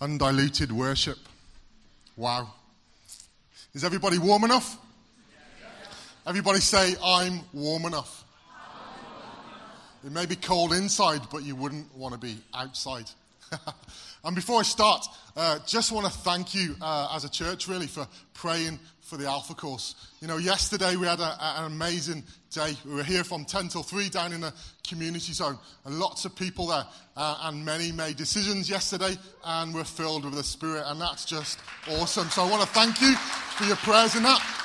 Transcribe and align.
undiluted 0.00 0.72
worship. 0.72 1.18
Wow. 2.16 2.52
Is 3.74 3.84
everybody 3.84 4.18
warm 4.18 4.44
enough? 4.44 4.78
Everybody 6.26 6.60
say, 6.60 6.94
I'm 7.02 7.40
warm 7.52 7.86
enough. 7.86 8.24
It 10.04 10.12
may 10.12 10.26
be 10.26 10.36
cold 10.36 10.72
inside, 10.72 11.20
but 11.30 11.44
you 11.44 11.54
wouldn't 11.54 11.94
want 11.94 12.14
to 12.14 12.20
be 12.20 12.38
outside. 12.54 13.10
and 14.24 14.34
before 14.34 14.60
I 14.60 14.62
start, 14.62 15.06
uh, 15.36 15.58
just 15.66 15.92
want 15.92 16.06
to 16.06 16.12
thank 16.12 16.54
you 16.54 16.74
uh, 16.80 17.12
as 17.14 17.24
a 17.24 17.30
church, 17.30 17.68
really, 17.68 17.86
for 17.86 18.06
praying 18.32 18.78
for 19.10 19.16
the 19.16 19.26
Alpha 19.26 19.54
course. 19.54 19.96
You 20.20 20.28
know, 20.28 20.36
yesterday 20.36 20.94
we 20.94 21.04
had 21.04 21.18
a, 21.18 21.36
an 21.58 21.64
amazing 21.64 22.22
day. 22.52 22.76
We 22.86 22.94
were 22.94 23.02
here 23.02 23.24
from 23.24 23.44
10 23.44 23.66
till 23.66 23.82
3 23.82 24.08
down 24.08 24.32
in 24.32 24.40
the 24.40 24.54
community 24.86 25.32
zone, 25.32 25.58
and 25.84 25.98
lots 25.98 26.24
of 26.24 26.36
people 26.36 26.68
there. 26.68 26.86
Uh, 27.16 27.38
and 27.42 27.64
many 27.64 27.90
made 27.90 28.16
decisions 28.16 28.70
yesterday 28.70 29.16
and 29.44 29.74
were 29.74 29.82
filled 29.82 30.24
with 30.24 30.34
the 30.34 30.44
Spirit, 30.44 30.84
and 30.86 31.00
that's 31.00 31.24
just 31.24 31.58
awesome. 31.90 32.28
So 32.30 32.44
I 32.44 32.50
want 32.50 32.62
to 32.62 32.68
thank 32.68 33.00
you 33.00 33.16
for 33.16 33.64
your 33.64 33.76
prayers 33.76 34.14
in 34.14 34.22
that. 34.22 34.59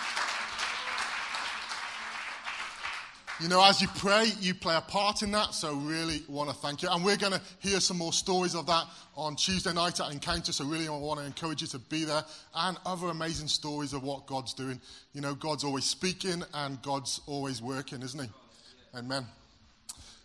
You 3.41 3.49
know, 3.49 3.61
as 3.65 3.81
you 3.81 3.89
pray, 3.97 4.27
you 4.39 4.53
play 4.53 4.77
a 4.77 4.81
part 4.81 5.21
in 5.21 5.31
that, 5.31 5.53
so 5.53 5.73
really 5.73 6.23
want 6.29 6.49
to 6.49 6.55
thank 6.55 6.81
you. 6.81 6.87
And 6.89 7.03
we're 7.03 7.17
going 7.17 7.33
to 7.33 7.41
hear 7.59 7.81
some 7.81 7.97
more 7.97 8.13
stories 8.13 8.55
of 8.55 8.65
that 8.67 8.85
on 9.17 9.35
Tuesday 9.35 9.73
night 9.73 9.99
at 9.99 10.09
Encounter, 10.09 10.53
so 10.53 10.63
really 10.63 10.87
want 10.87 11.19
to 11.19 11.25
encourage 11.25 11.61
you 11.61 11.67
to 11.67 11.79
be 11.79 12.05
there 12.05 12.23
and 12.55 12.77
other 12.85 13.07
amazing 13.07 13.49
stories 13.49 13.91
of 13.91 14.03
what 14.03 14.25
God's 14.25 14.53
doing. 14.53 14.79
You 15.11 15.19
know, 15.19 15.35
God's 15.35 15.65
always 15.65 15.83
speaking 15.83 16.43
and 16.53 16.81
God's 16.81 17.19
always 17.27 17.61
working, 17.61 18.01
isn't 18.03 18.21
He? 18.21 18.29
Amen. 18.97 19.25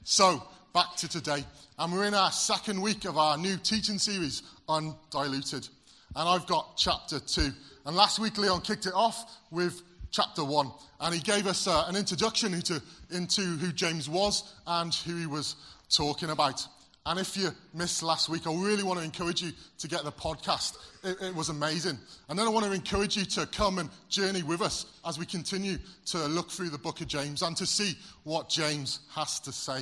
So, 0.05 0.41
back 0.73 0.95
to 0.99 1.09
today. 1.09 1.45
And 1.81 1.93
we're 1.93 2.05
in 2.05 2.15
our 2.15 2.31
second 2.31 2.81
week 2.81 3.07
of 3.07 3.19
our 3.19 3.37
new 3.37 3.57
teaching 3.57 3.99
series, 3.99 4.45
Undiluted. 4.69 5.69
And 6.15 6.29
I've 6.29 6.47
got 6.47 6.77
chapter 6.77 7.19
two. 7.19 7.51
And 7.87 7.97
last 7.97 8.21
week, 8.21 8.39
Leon 8.39 8.61
kicked 8.61 8.87
it 8.87 8.95
off 8.95 9.37
with 9.51 9.83
chapter 10.11 10.45
1. 10.45 10.71
And 11.01 11.15
he 11.15 11.21
gave 11.21 11.47
us 11.47 11.67
uh, 11.67 11.85
an 11.89 11.97
introduction 11.97 12.55
into, 12.55 12.83
into 13.11 13.43
who 13.43 13.73
James 13.73 14.09
was 14.09 14.55
and 14.67 14.95
who 14.95 15.17
he 15.17 15.27
was 15.27 15.57
talking 15.89 16.31
about. 16.31 16.67
And 17.07 17.19
if 17.19 17.37
you 17.37 17.51
missed 17.73 18.03
last 18.03 18.29
week, 18.29 18.47
I 18.47 18.55
really 18.55 18.83
want 18.83 18.99
to 18.99 19.05
encourage 19.05 19.43
you 19.43 19.53
to 19.79 19.89
get 19.89 20.05
the 20.05 20.13
podcast. 20.13 20.77
It, 21.03 21.17
it, 21.23 21.35
was 21.35 21.49
amazing. 21.49 21.99
And 22.29 22.39
then 22.39 22.47
I 22.47 22.51
want 22.51 22.67
to 22.67 22.73
encourage 22.73 23.17
you 23.17 23.25
to 23.25 23.47
come 23.47 23.79
and 23.79 23.89
journey 24.11 24.43
with 24.43 24.61
us 24.61 24.85
as 25.07 25.19
we 25.19 25.25
continue 25.25 25.79
to 26.07 26.19
look 26.27 26.51
through 26.51 26.69
the 26.69 26.79
book 26.79 27.01
of 27.01 27.09
James 27.09 27.41
and 27.41 27.57
to 27.57 27.65
see 27.65 27.95
what 28.25 28.51
James 28.51 29.01
has 29.15 29.41
to 29.41 29.53
say. 29.53 29.81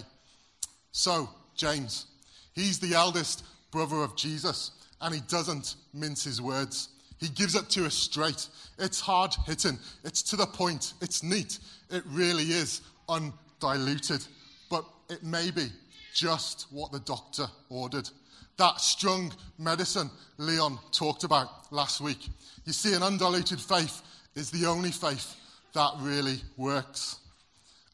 So, 0.93 1.29
James, 1.57 2.07
he's 2.55 2.79
the 2.79 2.95
eldest 2.95 3.45
brother 3.73 3.97
of 3.97 4.17
Jesus, 4.17 4.71
and 5.01 5.13
he 5.13 5.21
doesn't 5.29 5.75
mince 5.93 6.23
his 6.23 6.41
words. 6.41 6.89
He 7.19 7.29
gives 7.29 7.55
it 7.55 7.69
to 7.71 7.87
us 7.87 7.95
straight. 7.95 8.49
It's 8.79 9.01
hard 9.01 9.35
hitting, 9.47 9.79
it's 10.05 10.23
to 10.25 10.37
the 10.37 10.47
point, 10.47 10.95
it's 11.01 11.23
neat. 11.23 11.59
It 11.91 12.05
really 12.07 12.45
is 12.45 12.81
undiluted. 13.09 14.25
But 14.71 14.85
it 15.09 15.25
may 15.25 15.51
be 15.51 15.69
just 16.15 16.67
what 16.71 16.93
the 16.93 17.01
doctor 17.01 17.47
ordered. 17.71 18.09
That 18.57 18.81
strong 18.81 19.33
medicine 19.59 20.11
Leon 20.37 20.79
talked 20.93 21.25
about 21.25 21.73
last 21.73 22.01
week. 22.01 22.29
You 22.65 22.73
see, 22.73 22.95
an 22.95 23.03
undiluted 23.03 23.61
faith 23.61 24.03
is 24.35 24.51
the 24.51 24.67
only 24.67 24.91
faith 24.91 25.37
that 25.75 25.93
really 26.01 26.41
works. 26.57 27.19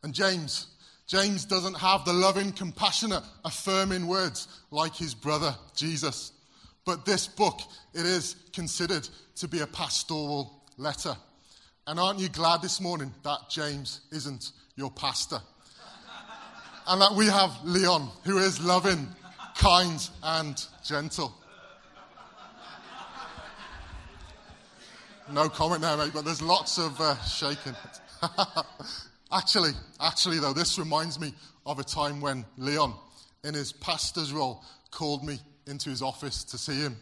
And 0.02 0.14
James, 0.14 0.68
James 1.06 1.44
doesn't 1.44 1.74
have 1.74 2.04
the 2.04 2.12
loving, 2.12 2.52
compassionate, 2.52 3.22
affirming 3.44 4.06
words 4.06 4.48
like 4.70 4.94
his 4.94 5.14
brother 5.14 5.54
Jesus. 5.76 6.32
But 6.84 7.04
this 7.04 7.26
book, 7.26 7.60
it 7.94 8.04
is 8.04 8.36
considered 8.52 9.08
to 9.36 9.48
be 9.48 9.60
a 9.60 9.66
pastoral 9.66 10.62
letter. 10.76 11.16
And 11.86 11.98
aren't 11.98 12.18
you 12.18 12.28
glad 12.28 12.62
this 12.62 12.80
morning 12.80 13.12
that 13.22 13.50
James 13.50 14.00
isn't 14.12 14.52
your 14.76 14.90
pastor? 14.90 15.38
and 16.88 17.00
that 17.00 17.12
we 17.12 17.26
have 17.26 17.52
Leon, 17.64 18.10
who 18.24 18.38
is 18.38 18.62
loving, 18.62 19.08
kind, 19.56 20.08
and 20.22 20.62
gentle. 20.84 21.34
No 25.32 25.48
comment 25.48 25.80
there, 25.80 25.96
mate, 25.96 26.10
but 26.12 26.26
there's 26.26 26.42
lots 26.42 26.78
of 26.78 27.00
uh, 27.00 27.18
shaking. 27.22 27.74
actually, 29.32 29.70
actually, 29.98 30.38
though, 30.38 30.52
this 30.52 30.78
reminds 30.78 31.18
me 31.18 31.32
of 31.64 31.78
a 31.78 31.84
time 31.84 32.20
when 32.20 32.44
Leon, 32.58 32.94
in 33.42 33.54
his 33.54 33.72
pastor's 33.72 34.34
role, 34.34 34.62
called 34.90 35.24
me 35.24 35.38
into 35.66 35.90
his 35.90 36.02
office 36.02 36.44
to 36.44 36.58
see 36.58 36.80
him. 36.80 36.96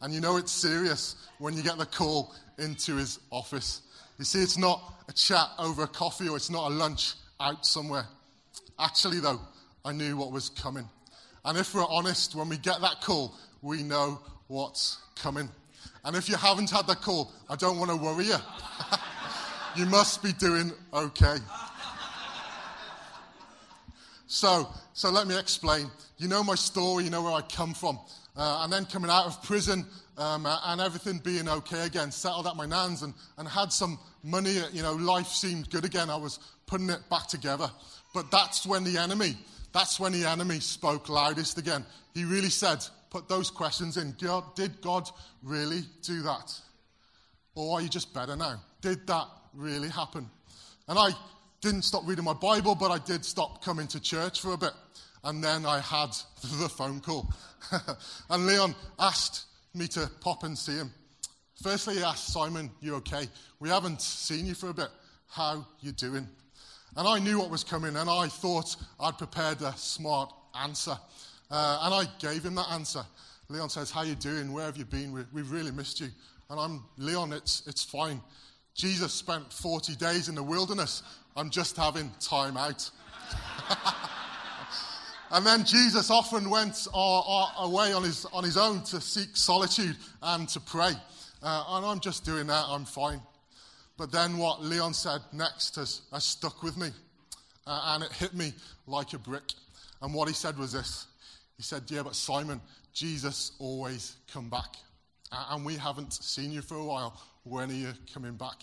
And 0.00 0.12
you 0.14 0.20
know 0.20 0.36
it's 0.36 0.52
serious 0.52 1.16
when 1.38 1.56
you 1.56 1.62
get 1.62 1.78
the 1.78 1.86
call 1.86 2.34
into 2.58 2.96
his 2.96 3.18
office. 3.30 3.82
You 4.18 4.24
see, 4.24 4.40
it's 4.40 4.58
not 4.58 4.80
a 5.08 5.12
chat 5.12 5.48
over 5.58 5.84
a 5.84 5.88
coffee 5.88 6.28
or 6.28 6.36
it's 6.36 6.50
not 6.50 6.70
a 6.70 6.74
lunch 6.74 7.14
out 7.40 7.64
somewhere. 7.66 8.06
Actually, 8.78 9.20
though, 9.20 9.40
I 9.84 9.92
knew 9.92 10.16
what 10.16 10.32
was 10.32 10.48
coming. 10.50 10.88
And 11.44 11.56
if 11.56 11.74
we're 11.74 11.86
honest, 11.88 12.34
when 12.34 12.48
we 12.48 12.58
get 12.58 12.80
that 12.80 13.00
call, 13.00 13.34
we 13.62 13.82
know 13.82 14.20
what's 14.48 14.98
coming. 15.16 15.48
And 16.04 16.16
if 16.16 16.28
you 16.28 16.36
haven't 16.36 16.70
had 16.70 16.86
that 16.86 17.00
call, 17.00 17.32
I 17.48 17.56
don't 17.56 17.78
want 17.78 17.90
to 17.90 17.96
worry 17.96 18.26
you. 18.26 18.36
you 19.76 19.86
must 19.86 20.22
be 20.22 20.32
doing 20.32 20.72
okay. 20.92 21.36
So, 24.28 24.68
so 24.92 25.10
let 25.10 25.26
me 25.26 25.36
explain. 25.38 25.90
You 26.18 26.28
know 26.28 26.44
my 26.44 26.54
story, 26.54 27.04
you 27.04 27.10
know 27.10 27.22
where 27.22 27.32
I 27.32 27.40
come 27.40 27.72
from. 27.74 27.98
Uh, 28.36 28.60
and 28.62 28.72
then 28.72 28.84
coming 28.84 29.10
out 29.10 29.24
of 29.24 29.42
prison 29.42 29.84
um, 30.18 30.46
and 30.46 30.80
everything 30.80 31.18
being 31.18 31.48
okay 31.48 31.86
again, 31.86 32.12
settled 32.12 32.46
at 32.46 32.54
my 32.54 32.66
nan's 32.66 33.02
and, 33.02 33.14
and 33.38 33.48
had 33.48 33.72
some 33.72 33.98
money. 34.22 34.58
You 34.72 34.82
know, 34.82 34.92
life 34.92 35.28
seemed 35.28 35.70
good 35.70 35.84
again. 35.84 36.10
I 36.10 36.16
was 36.16 36.38
putting 36.66 36.90
it 36.90 37.00
back 37.10 37.26
together. 37.26 37.70
But 38.12 38.30
that's 38.30 38.66
when 38.66 38.84
the 38.84 38.98
enemy, 38.98 39.34
that's 39.72 39.98
when 39.98 40.12
the 40.12 40.26
enemy 40.26 40.60
spoke 40.60 41.08
loudest 41.08 41.56
again. 41.56 41.84
He 42.14 42.24
really 42.24 42.50
said, 42.50 42.84
put 43.10 43.28
those 43.28 43.50
questions 43.50 43.96
in. 43.96 44.14
God, 44.20 44.54
did 44.54 44.82
God 44.82 45.08
really 45.42 45.80
do 46.02 46.20
that? 46.22 46.52
Or 47.54 47.78
are 47.78 47.82
you 47.82 47.88
just 47.88 48.12
better 48.12 48.36
now? 48.36 48.60
Did 48.82 49.06
that 49.06 49.26
really 49.54 49.88
happen? 49.88 50.28
And 50.86 50.98
I 50.98 51.12
didn't 51.60 51.82
stop 51.82 52.02
reading 52.06 52.24
my 52.24 52.34
Bible, 52.34 52.74
but 52.74 52.90
I 52.90 52.98
did 52.98 53.24
stop 53.24 53.64
coming 53.64 53.86
to 53.88 54.00
church 54.00 54.40
for 54.40 54.52
a 54.52 54.58
bit. 54.58 54.72
And 55.24 55.42
then 55.42 55.66
I 55.66 55.80
had 55.80 56.10
the 56.60 56.68
phone 56.68 57.00
call. 57.00 57.32
and 58.30 58.46
Leon 58.46 58.74
asked 58.98 59.46
me 59.74 59.86
to 59.88 60.10
pop 60.20 60.44
and 60.44 60.56
see 60.56 60.76
him. 60.76 60.92
Firstly, 61.62 61.96
he 61.96 62.04
asked, 62.04 62.32
Simon, 62.32 62.70
you 62.80 62.94
okay? 62.96 63.26
We 63.58 63.68
haven't 63.68 64.00
seen 64.00 64.46
you 64.46 64.54
for 64.54 64.68
a 64.68 64.74
bit. 64.74 64.88
How 65.26 65.66
you 65.80 65.92
doing? 65.92 66.26
And 66.96 67.06
I 67.06 67.18
knew 67.18 67.38
what 67.38 67.50
was 67.50 67.64
coming, 67.64 67.96
and 67.96 68.08
I 68.08 68.28
thought 68.28 68.76
I'd 69.00 69.18
prepared 69.18 69.60
a 69.62 69.72
smart 69.76 70.32
answer. 70.60 70.96
Uh, 71.50 71.80
and 71.82 71.94
I 71.94 72.04
gave 72.18 72.44
him 72.44 72.54
that 72.54 72.70
answer. 72.70 73.04
Leon 73.48 73.70
says, 73.70 73.90
how 73.90 74.02
you 74.02 74.14
doing? 74.14 74.52
Where 74.52 74.66
have 74.66 74.76
you 74.76 74.84
been? 74.84 75.12
We, 75.12 75.22
we've 75.32 75.50
really 75.50 75.70
missed 75.70 76.00
you. 76.00 76.08
And 76.50 76.60
I'm, 76.60 76.84
Leon, 76.96 77.32
it's, 77.32 77.66
it's 77.66 77.84
fine. 77.84 78.20
Jesus 78.78 79.12
spent 79.12 79.52
40 79.52 79.96
days 79.96 80.28
in 80.28 80.36
the 80.36 80.42
wilderness. 80.42 81.02
I'm 81.36 81.50
just 81.50 81.76
having 81.76 82.12
time 82.20 82.56
out. 82.56 82.88
and 85.32 85.44
then 85.44 85.64
Jesus 85.64 86.12
often 86.12 86.48
went 86.48 86.86
uh, 86.94 87.18
uh, 87.18 87.64
away 87.64 87.92
on 87.92 88.04
his, 88.04 88.24
on 88.26 88.44
his 88.44 88.56
own 88.56 88.84
to 88.84 89.00
seek 89.00 89.36
solitude 89.36 89.96
and 90.22 90.48
to 90.50 90.60
pray. 90.60 90.92
Uh, 91.42 91.64
and 91.70 91.86
I'm 91.86 91.98
just 91.98 92.24
doing 92.24 92.46
that, 92.46 92.66
I'm 92.68 92.84
fine. 92.84 93.20
But 93.96 94.12
then 94.12 94.38
what 94.38 94.62
Leon 94.62 94.94
said 94.94 95.22
next 95.32 95.74
has, 95.74 96.02
has 96.12 96.22
stuck 96.22 96.62
with 96.62 96.76
me. 96.76 96.90
Uh, 97.66 97.94
and 97.94 98.04
it 98.04 98.12
hit 98.12 98.32
me 98.32 98.52
like 98.86 99.12
a 99.12 99.18
brick. 99.18 99.54
And 100.02 100.14
what 100.14 100.28
he 100.28 100.34
said 100.34 100.56
was 100.56 100.72
this 100.72 101.08
He 101.56 101.64
said, 101.64 101.82
Yeah, 101.88 102.04
but 102.04 102.14
Simon, 102.14 102.60
Jesus 102.92 103.52
always 103.58 104.14
come 104.32 104.48
back. 104.48 104.76
Uh, 105.32 105.46
and 105.50 105.66
we 105.66 105.74
haven't 105.74 106.12
seen 106.12 106.52
you 106.52 106.62
for 106.62 106.76
a 106.76 106.84
while. 106.84 107.20
When 107.48 107.70
are 107.70 107.74
you 107.74 107.92
coming 108.12 108.34
back? 108.34 108.56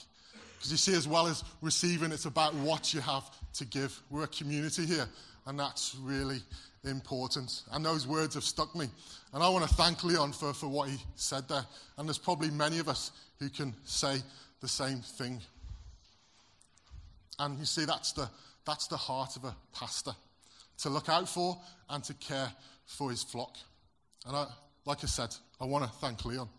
Because 0.58 0.72
you 0.72 0.78
see, 0.78 0.94
as 0.94 1.08
well 1.08 1.28
as 1.28 1.44
receiving, 1.62 2.12
it's 2.12 2.26
about 2.26 2.54
what 2.54 2.94
you 2.94 3.02
have 3.02 3.24
to 3.54 3.66
give. 3.66 4.00
We're 4.10 4.26
a 4.26 4.28
community 4.28 4.86
here, 4.86 5.08
and 5.48 5.60
that's 5.60 5.96
really 6.02 6.40
important. 6.84 7.64
And 7.72 7.84
those 7.84 8.06
words 8.06 8.36
have 8.36 8.44
stuck 8.44 8.76
me. 8.76 8.88
And 9.34 9.44
I 9.44 9.50
want 9.50 9.68
to 9.68 9.74
thank 9.76 10.04
Leon 10.04 10.34
for, 10.34 10.54
for 10.54 10.68
what 10.68 10.90
he 10.90 10.98
said 11.16 11.48
there. 11.48 11.66
And 11.98 12.08
there's 12.08 12.20
probably 12.20 12.52
many 12.52 12.80
of 12.80 12.88
us 12.88 13.12
who 13.40 13.50
can 13.50 13.74
say 13.86 14.18
the 14.62 14.68
same 14.68 15.00
thing. 15.00 15.42
And 17.40 17.58
you 17.58 17.66
see, 17.66 17.86
that's 17.86 18.14
the, 18.14 18.30
that's 18.66 18.88
the 18.88 18.98
heart 18.98 19.36
of 19.36 19.46
a 19.46 19.56
pastor 19.74 20.14
to 20.80 20.90
look 20.90 21.10
out 21.10 21.28
for 21.28 21.58
and 21.90 22.04
to 22.04 22.14
care 22.14 22.52
for 22.86 23.10
his 23.10 23.24
flock. 23.24 23.56
And 24.28 24.36
I, 24.36 24.48
like 24.86 25.04
I 25.04 25.08
said, 25.08 25.36
I 25.60 25.66
want 25.66 25.86
to 25.86 25.90
thank 26.00 26.24
Leon. 26.24 26.50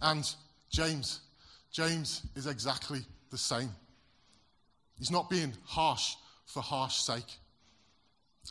And 0.00 0.24
James. 0.70 1.20
James 1.70 2.22
is 2.36 2.46
exactly 2.46 3.00
the 3.30 3.38
same. 3.38 3.70
He's 4.98 5.10
not 5.10 5.30
being 5.30 5.52
harsh 5.64 6.14
for 6.46 6.60
harsh 6.62 6.96
sake. 6.96 7.38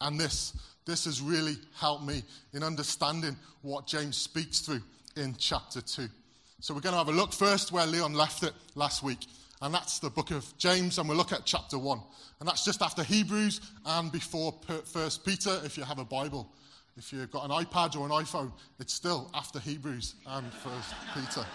And 0.02 0.20
this, 0.20 0.54
this 0.86 1.06
has 1.06 1.22
really 1.22 1.56
helped 1.76 2.06
me 2.06 2.24
in 2.54 2.64
understanding 2.64 3.36
what 3.62 3.88
James 3.88 4.18
speaks 4.18 4.60
through 4.60 4.82
in 5.16 5.36
chapter 5.38 5.82
2. 5.82 6.08
So 6.60 6.74
we're 6.74 6.82
going 6.82 6.94
to 6.94 6.98
have 6.98 7.10
a 7.10 7.12
look 7.12 7.34
first 7.34 7.72
where 7.72 7.86
Leon 7.86 8.14
left 8.14 8.44
it 8.44 8.54
last 8.76 9.04
week, 9.04 9.26
and 9.62 9.74
that's 9.74 10.00
the 10.00 10.10
book 10.10 10.32
of 10.32 10.46
James, 10.58 10.98
and 10.98 11.08
we'll 11.08 11.18
look 11.18 11.34
at 11.34 11.46
chapter 11.46 11.78
1. 11.78 12.00
And 12.40 12.48
that's 12.48 12.64
just 12.64 12.82
after 12.82 13.04
Hebrews 13.04 13.62
and 13.86 14.12
before 14.12 14.56
First 14.86 15.26
Peter, 15.26 15.60
if 15.64 15.78
you 15.78 15.84
have 15.84 16.00
a 16.00 16.06
Bible. 16.06 16.52
If 16.98 17.14
you've 17.14 17.32
got 17.32 17.46
an 17.46 17.52
iPad 17.52 17.96
or 17.96 18.06
an 18.06 18.12
iPhone, 18.12 18.52
it's 18.80 18.94
still 18.94 19.30
after 19.34 19.60
Hebrews 19.60 20.16
and 20.26 20.52
First 20.52 20.94
Peter. 21.14 21.46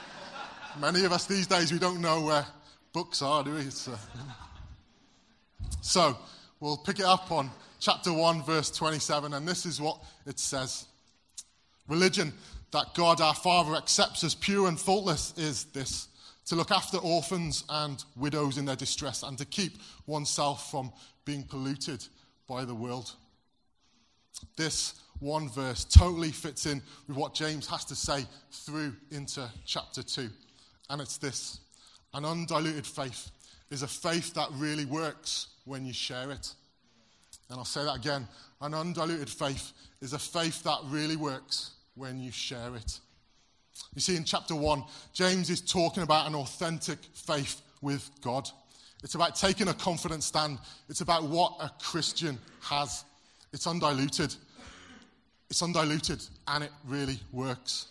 Many 0.81 1.05
of 1.05 1.13
us 1.13 1.27
these 1.27 1.47
days, 1.47 1.73
we 1.73 1.79
don't 1.79 2.01
know 2.01 2.23
where 2.23 2.47
books 2.93 3.21
are, 3.23 3.45
do 3.45 3.53
we? 3.53 3.67
Uh... 3.67 3.97
So 5.81 6.17
we'll 6.61 6.79
pick 6.79 6.99
it 6.99 7.05
up 7.05 7.31
on 7.31 7.51
chapter 7.79 8.13
1, 8.13 8.43
verse 8.45 8.71
27, 8.71 9.35
and 9.35 9.47
this 9.47 9.67
is 9.67 9.81
what 9.81 10.03
it 10.27 10.39
says 10.39 10.87
Religion 11.89 12.33
that 12.71 12.95
God 12.95 13.21
our 13.21 13.35
Father 13.35 13.75
accepts 13.75 14.25
as 14.25 14.35
pure 14.35 14.69
and 14.69 14.81
faultless 14.81 15.35
is 15.37 15.65
this 15.65 16.09
to 16.47 16.57
look 16.57 16.71
after 16.71 16.97
orphans 16.99 17.65
and 17.69 18.03
widows 18.17 18.57
in 18.57 18.65
their 18.65 18.77
distress 18.77 19.23
and 19.23 19.37
to 19.39 19.45
keep 19.45 19.79
oneself 20.07 20.71
from 20.71 20.91
being 21.25 21.43
polluted 21.43 22.07
by 22.49 22.65
the 22.65 22.75
world. 22.75 23.13
This 24.57 24.95
one 25.21 25.49
verse 25.51 25.85
totally 25.85 26.31
fits 26.31 26.67
in 26.67 26.83
with 27.07 27.17
what 27.17 27.35
James 27.35 27.67
has 27.69 27.85
to 27.87 27.95
say 27.95 28.25
through 28.51 28.95
into 29.11 29.49
chapter 29.67 30.03
2. 30.03 30.31
And 30.93 31.01
it's 31.01 31.17
this 31.17 31.59
an 32.15 32.25
undiluted 32.27 32.87
faith 32.87 33.31
is 33.71 33.83
a 33.83 33.89
faith 33.89 34.35
that 34.35 34.49
really 34.53 34.85
works 34.85 35.49
when 35.65 35.87
you 35.87 35.95
share 35.95 36.31
it. 36.31 36.53
And 37.49 37.59
I'll 37.59 37.65
say 37.65 37.83
that 37.83 37.97
again 37.97 38.29
an 38.61 38.75
undiluted 38.75 39.29
faith 39.29 39.73
is 40.01 40.13
a 40.13 40.19
faith 40.19 40.63
that 40.65 40.79
really 40.87 41.17
works 41.17 41.73
when 41.95 42.21
you 42.21 42.31
share 42.31 42.77
it. 42.77 43.01
You 43.95 44.01
see, 44.01 44.17
in 44.17 44.25
chapter 44.25 44.55
1, 44.55 44.85
James 45.13 45.51
is 45.51 45.61
talking 45.61 46.03
about 46.03 46.27
an 46.27 46.35
authentic 46.35 46.99
faith 47.15 47.61
with 47.81 48.09
God. 48.21 48.49
It's 49.03 49.15
about 49.15 49.35
taking 49.35 49.69
a 49.69 49.75
confident 49.75 50.23
stand. 50.23 50.59
It's 50.89 51.01
about 51.01 51.25
what 51.25 51.55
a 51.61 51.71
Christian 51.83 52.39
has. 52.61 53.05
It's 53.53 53.67
undiluted. 53.67 54.35
It's 55.51 55.63
undiluted, 55.63 56.23
and 56.49 56.65
it 56.65 56.71
really 56.87 57.19
works. 57.33 57.89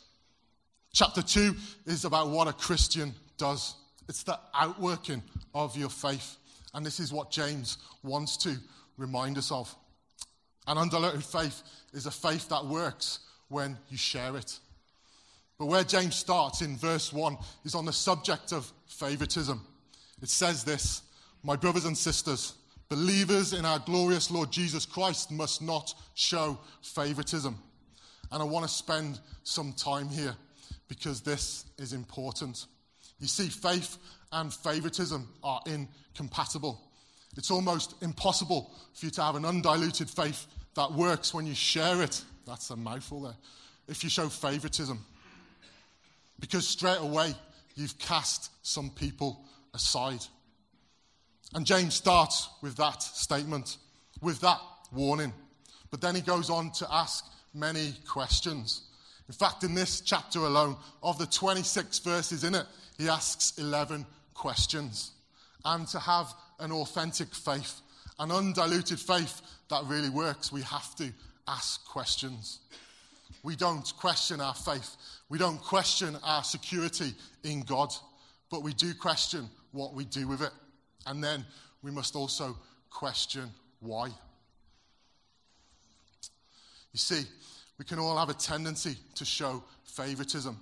Chapter 0.93 1.21
2 1.21 1.55
is 1.85 2.03
about 2.05 2.29
what 2.29 2.47
a 2.47 2.53
Christian 2.53 3.13
does. 3.38 3.75
It's 4.09 4.23
the 4.23 4.38
outworking 4.53 5.23
of 5.53 5.77
your 5.77 5.89
faith. 5.89 6.38
And 6.73 6.85
this 6.85 6.99
is 6.99 7.13
what 7.13 7.31
James 7.31 7.77
wants 8.03 8.38
to 8.38 8.55
remind 8.97 9.38
us 9.38 9.51
of. 9.51 9.73
An 10.67 10.77
undiluted 10.77 11.23
faith 11.23 11.63
is 11.93 12.05
a 12.05 12.11
faith 12.11 12.49
that 12.49 12.65
works 12.65 13.19
when 13.47 13.77
you 13.89 13.97
share 13.97 14.35
it. 14.35 14.59
But 15.57 15.67
where 15.67 15.83
James 15.83 16.15
starts 16.15 16.61
in 16.61 16.77
verse 16.77 17.13
1 17.13 17.38
is 17.63 17.75
on 17.75 17.85
the 17.85 17.93
subject 17.93 18.51
of 18.51 18.71
favoritism. 18.88 19.61
It 20.21 20.29
says 20.29 20.63
this 20.63 21.03
My 21.43 21.55
brothers 21.55 21.85
and 21.85 21.97
sisters, 21.97 22.53
believers 22.89 23.53
in 23.53 23.65
our 23.65 23.79
glorious 23.79 24.29
Lord 24.29 24.51
Jesus 24.51 24.85
Christ 24.85 25.31
must 25.31 25.61
not 25.61 25.93
show 26.15 26.59
favoritism. 26.81 27.57
And 28.31 28.41
I 28.41 28.45
want 28.45 28.67
to 28.67 28.73
spend 28.73 29.19
some 29.43 29.73
time 29.73 30.09
here 30.09 30.35
because 30.91 31.21
this 31.21 31.63
is 31.77 31.93
important. 31.93 32.65
You 33.21 33.27
see, 33.27 33.47
faith 33.47 33.97
and 34.33 34.53
favoritism 34.53 35.25
are 35.41 35.61
incompatible. 35.65 36.81
It's 37.38 37.49
almost 37.49 37.95
impossible 38.01 38.75
for 38.93 39.05
you 39.05 39.11
to 39.11 39.23
have 39.23 39.38
an 39.38 39.45
undiluted 39.45 40.09
faith 40.09 40.47
that 40.75 40.91
works 40.91 41.33
when 41.33 41.47
you 41.47 41.55
share 41.55 42.01
it. 42.01 42.21
That's 42.45 42.71
a 42.71 42.75
mouthful 42.75 43.21
there. 43.21 43.38
If 43.88 44.03
you 44.03 44.09
show 44.09 44.27
favoritism, 44.27 44.99
because 46.41 46.67
straight 46.67 46.99
away 46.99 47.35
you've 47.75 47.97
cast 47.97 48.51
some 48.61 48.89
people 48.89 49.45
aside. 49.73 50.25
And 51.55 51.65
James 51.65 51.93
starts 51.93 52.49
with 52.61 52.75
that 52.75 53.01
statement, 53.01 53.77
with 54.21 54.41
that 54.41 54.59
warning. 54.91 55.31
But 55.89 56.01
then 56.01 56.15
he 56.15 56.21
goes 56.21 56.49
on 56.49 56.73
to 56.73 56.88
ask 56.93 57.23
many 57.53 57.93
questions. 58.09 58.89
In 59.31 59.37
fact, 59.37 59.63
in 59.63 59.73
this 59.73 60.01
chapter 60.01 60.39
alone, 60.39 60.75
of 61.01 61.17
the 61.17 61.25
26 61.25 61.99
verses 61.99 62.43
in 62.43 62.53
it, 62.53 62.65
he 62.97 63.07
asks 63.07 63.57
11 63.57 64.05
questions. 64.33 65.11
And 65.63 65.87
to 65.87 65.99
have 65.99 66.33
an 66.59 66.73
authentic 66.73 67.33
faith, 67.33 67.79
an 68.19 68.29
undiluted 68.29 68.99
faith 68.99 69.41
that 69.69 69.85
really 69.85 70.09
works, 70.09 70.51
we 70.51 70.63
have 70.63 70.93
to 70.97 71.13
ask 71.47 71.85
questions. 71.85 72.59
We 73.41 73.55
don't 73.55 73.89
question 73.95 74.41
our 74.41 74.53
faith. 74.53 74.97
We 75.29 75.37
don't 75.37 75.63
question 75.63 76.17
our 76.25 76.43
security 76.43 77.13
in 77.45 77.61
God, 77.61 77.93
but 78.49 78.63
we 78.63 78.73
do 78.73 78.93
question 78.93 79.49
what 79.71 79.93
we 79.93 80.03
do 80.03 80.27
with 80.27 80.41
it. 80.41 80.51
And 81.07 81.23
then 81.23 81.45
we 81.81 81.89
must 81.89 82.17
also 82.17 82.57
question 82.89 83.49
why. 83.79 84.07
You 86.91 86.99
see, 86.99 87.23
we 87.81 87.85
can 87.85 87.97
all 87.97 88.15
have 88.15 88.29
a 88.29 88.33
tendency 88.35 88.95
to 89.15 89.25
show 89.25 89.63
favoritism. 89.85 90.55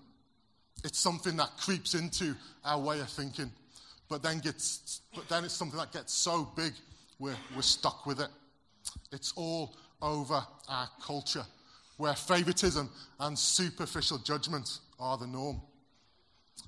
It's 0.86 0.98
something 0.98 1.36
that 1.36 1.50
creeps 1.60 1.94
into 1.94 2.34
our 2.64 2.80
way 2.80 3.02
of 3.02 3.10
thinking, 3.10 3.52
but 4.08 4.24
then, 4.24 4.40
gets, 4.40 5.02
but 5.14 5.28
then 5.28 5.44
it's 5.44 5.54
something 5.54 5.78
that 5.78 5.92
gets 5.92 6.14
so 6.14 6.50
big 6.56 6.72
we're, 7.20 7.36
we're 7.58 7.62
stuck 7.62 8.06
with 8.06 8.22
it. 8.22 8.30
It's 9.12 9.34
all 9.36 9.76
over 10.02 10.42
our 10.70 10.90
culture, 11.06 11.44
where 11.98 12.14
favoritism 12.14 12.90
and 13.20 13.38
superficial 13.38 14.20
judgment 14.20 14.80
are 14.98 15.18
the 15.18 15.28
norm. 15.28 15.60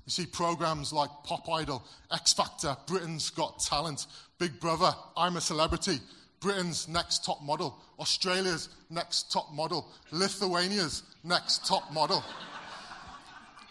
You 0.04 0.10
see 0.10 0.26
programs 0.26 0.92
like 0.92 1.08
Pop 1.24 1.48
Idol, 1.48 1.82
X 2.12 2.34
Factor, 2.34 2.76
Britain's 2.86 3.30
Got 3.30 3.58
Talent, 3.60 4.04
Big 4.38 4.60
Brother, 4.60 4.92
I'm 5.16 5.38
a 5.38 5.40
Celebrity, 5.40 5.98
Britain's 6.42 6.88
Next 6.88 7.24
Top 7.24 7.40
Model, 7.40 7.78
Australia's 7.98 8.68
Next 8.90 9.32
Top 9.32 9.52
Model, 9.54 9.88
Lithuania's 10.10 11.04
Next 11.24 11.66
Top 11.66 11.90
Model. 11.92 12.22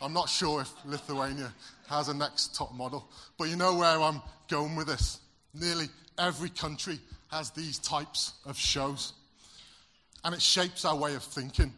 I'm 0.01 0.13
not 0.13 0.29
sure 0.29 0.61
if 0.61 0.73
Lithuania 0.83 1.53
has 1.87 2.07
a 2.07 2.13
next 2.13 2.55
top 2.55 2.73
model, 2.73 3.07
but 3.37 3.49
you 3.49 3.55
know 3.55 3.75
where 3.75 4.01
I'm 4.01 4.19
going 4.47 4.75
with 4.75 4.87
this. 4.87 5.19
Nearly 5.53 5.85
every 6.17 6.49
country 6.49 6.99
has 7.29 7.51
these 7.51 7.77
types 7.77 8.33
of 8.45 8.57
shows. 8.57 9.13
And 10.23 10.33
it 10.33 10.41
shapes 10.41 10.85
our 10.85 10.95
way 10.95 11.13
of 11.13 11.23
thinking. 11.23 11.71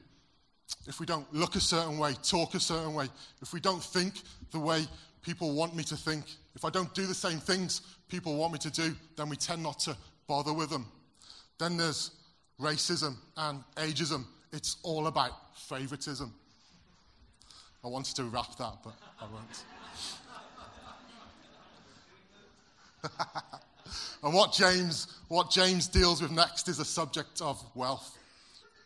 If 0.87 1.01
we 1.01 1.05
don't 1.05 1.31
look 1.33 1.55
a 1.55 1.59
certain 1.59 1.97
way, 1.97 2.13
talk 2.23 2.55
a 2.55 2.59
certain 2.61 2.93
way, 2.93 3.07
if 3.41 3.51
we 3.51 3.59
don't 3.59 3.83
think 3.83 4.13
the 4.51 4.59
way 4.59 4.85
people 5.21 5.53
want 5.53 5.75
me 5.75 5.83
to 5.83 5.97
think, 5.97 6.23
if 6.55 6.63
I 6.63 6.69
don't 6.69 6.93
do 6.93 7.05
the 7.05 7.13
same 7.13 7.39
things 7.39 7.81
people 8.07 8.37
want 8.37 8.53
me 8.53 8.59
to 8.59 8.71
do, 8.71 8.95
then 9.17 9.27
we 9.27 9.35
tend 9.35 9.63
not 9.63 9.79
to 9.81 9.97
bother 10.27 10.53
with 10.53 10.69
them. 10.69 10.87
Then 11.59 11.77
there's 11.77 12.11
racism 12.59 13.15
and 13.37 13.63
ageism. 13.75 14.25
It's 14.51 14.77
all 14.83 15.07
about 15.07 15.31
favoritism. 15.55 16.33
I 17.83 17.87
wanted 17.87 18.15
to 18.15 18.23
rap 18.23 18.55
that, 18.57 18.77
but 18.83 18.93
I 19.19 19.25
won't. 19.25 19.63
and 24.23 24.33
what 24.33 24.53
James, 24.53 25.07
what 25.27 25.51
James 25.51 25.87
deals 25.87 26.21
with 26.21 26.31
next 26.31 26.69
is 26.69 26.79
a 26.79 26.85
subject 26.85 27.41
of 27.41 27.63
wealth. 27.75 28.17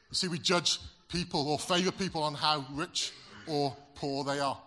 You 0.09 0.15
see, 0.15 0.27
we 0.27 0.39
judge 0.39 0.79
people 1.09 1.47
or 1.47 1.59
favor 1.59 1.91
people 1.91 2.23
on 2.23 2.33
how 2.33 2.65
rich 2.73 3.11
or 3.45 3.75
poor 3.95 4.23
they 4.23 4.39
are. 4.39 4.57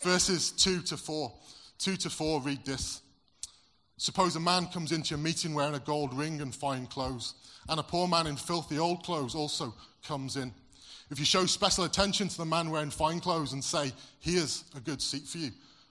Verses 0.00 0.52
2 0.52 0.82
to 0.82 0.96
4. 0.96 1.32
2 1.78 1.96
to 1.96 2.10
4 2.10 2.40
read 2.42 2.64
this. 2.64 3.01
Suppose 3.96 4.36
a 4.36 4.40
man 4.40 4.66
comes 4.66 4.92
into 4.92 5.14
a 5.14 5.18
meeting 5.18 5.54
wearing 5.54 5.74
a 5.74 5.80
gold 5.80 6.14
ring 6.14 6.40
and 6.40 6.54
fine 6.54 6.86
clothes, 6.86 7.34
and 7.68 7.78
a 7.78 7.82
poor 7.84 8.08
man 8.08 8.26
in 8.26 8.36
filthy 8.36 8.78
old 8.78 9.04
clothes 9.04 9.34
also 9.34 9.74
comes 10.06 10.36
in. 10.36 10.52
If 11.10 11.18
you 11.18 11.24
show 11.24 11.46
special 11.46 11.84
attention 11.84 12.28
to 12.28 12.38
the 12.38 12.44
man 12.44 12.70
wearing 12.70 12.90
fine 12.90 13.20
clothes 13.20 13.52
and 13.52 13.62
say, 13.62 13.92
Here's 14.20 14.64
a 14.76 14.80
good 14.80 15.02
seat 15.02 15.26
for 15.26 15.38
you, 15.38 15.50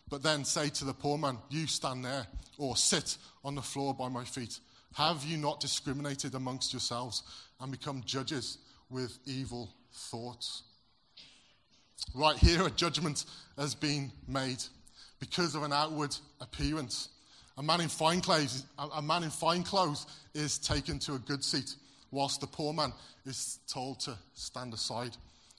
but 0.09 0.23
then 0.23 0.43
say 0.43 0.69
to 0.69 0.85
the 0.85 0.93
poor 0.93 1.17
man, 1.17 1.37
You 1.49 1.67
stand 1.67 2.03
there, 2.03 2.27
or 2.57 2.75
sit 2.75 3.17
on 3.43 3.55
the 3.55 3.61
floor 3.61 3.93
by 3.93 4.09
my 4.09 4.23
feet, 4.23 4.59
have 4.95 5.23
you 5.23 5.37
not 5.37 5.59
discriminated 5.59 6.35
amongst 6.35 6.73
yourselves 6.73 7.23
and 7.61 7.71
become 7.71 8.01
judges 8.05 8.57
with 8.91 9.17
evil 9.25 9.69
thoughts. 9.91 10.63
Right 12.13 12.37
here, 12.37 12.65
a 12.65 12.69
judgment 12.69 13.25
has 13.57 13.73
been 13.73 14.11
made 14.27 14.63
because 15.19 15.55
of 15.55 15.63
an 15.63 15.71
outward 15.71 16.15
appearance. 16.41 17.09
A 17.61 17.63
man 17.63 17.81
in 17.81 17.89
fine 17.89 18.21
clothes, 18.21 18.65
a 18.79 19.03
man 19.03 19.21
in 19.21 19.29
fine 19.29 19.61
clothes 19.61 20.07
is 20.33 20.57
taken 20.57 20.97
to 20.97 21.13
a 21.13 21.19
good 21.19 21.43
seat, 21.43 21.75
whilst 22.09 22.41
the 22.41 22.47
poor 22.47 22.73
man 22.73 22.91
is 23.23 23.59
told 23.67 23.99
to 23.99 24.17
stand 24.33 24.73
aside 24.73 25.15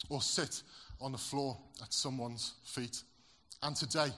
or 0.08 0.20
sit 0.20 0.64
on 1.00 1.12
the 1.12 1.18
floor 1.18 1.56
at 1.80 1.92
someone's 1.92 2.54
feet. 2.64 3.04
And 3.62 3.76
today, 3.76 4.08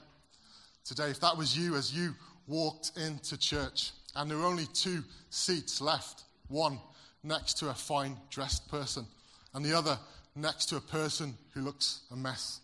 today, 0.82 1.10
if 1.10 1.20
that 1.20 1.36
was 1.36 1.58
you 1.58 1.76
as 1.76 1.94
you 1.94 2.14
walked 2.46 2.92
into 2.96 3.36
church 3.36 3.90
and 4.16 4.30
there 4.30 4.38
were 4.38 4.46
only 4.46 4.66
two 4.72 5.04
seats 5.28 5.82
left, 5.82 6.22
one 6.48 6.78
next 7.22 7.58
to 7.58 7.68
a 7.68 7.74
fine 7.74 8.16
dressed 8.30 8.66
person, 8.70 9.04
and 9.52 9.62
the 9.62 9.76
other 9.76 9.98
next 10.34 10.70
to 10.70 10.76
a 10.76 10.80
person 10.80 11.34
who 11.52 11.60
looks 11.60 12.00
a 12.10 12.16
mess, 12.16 12.60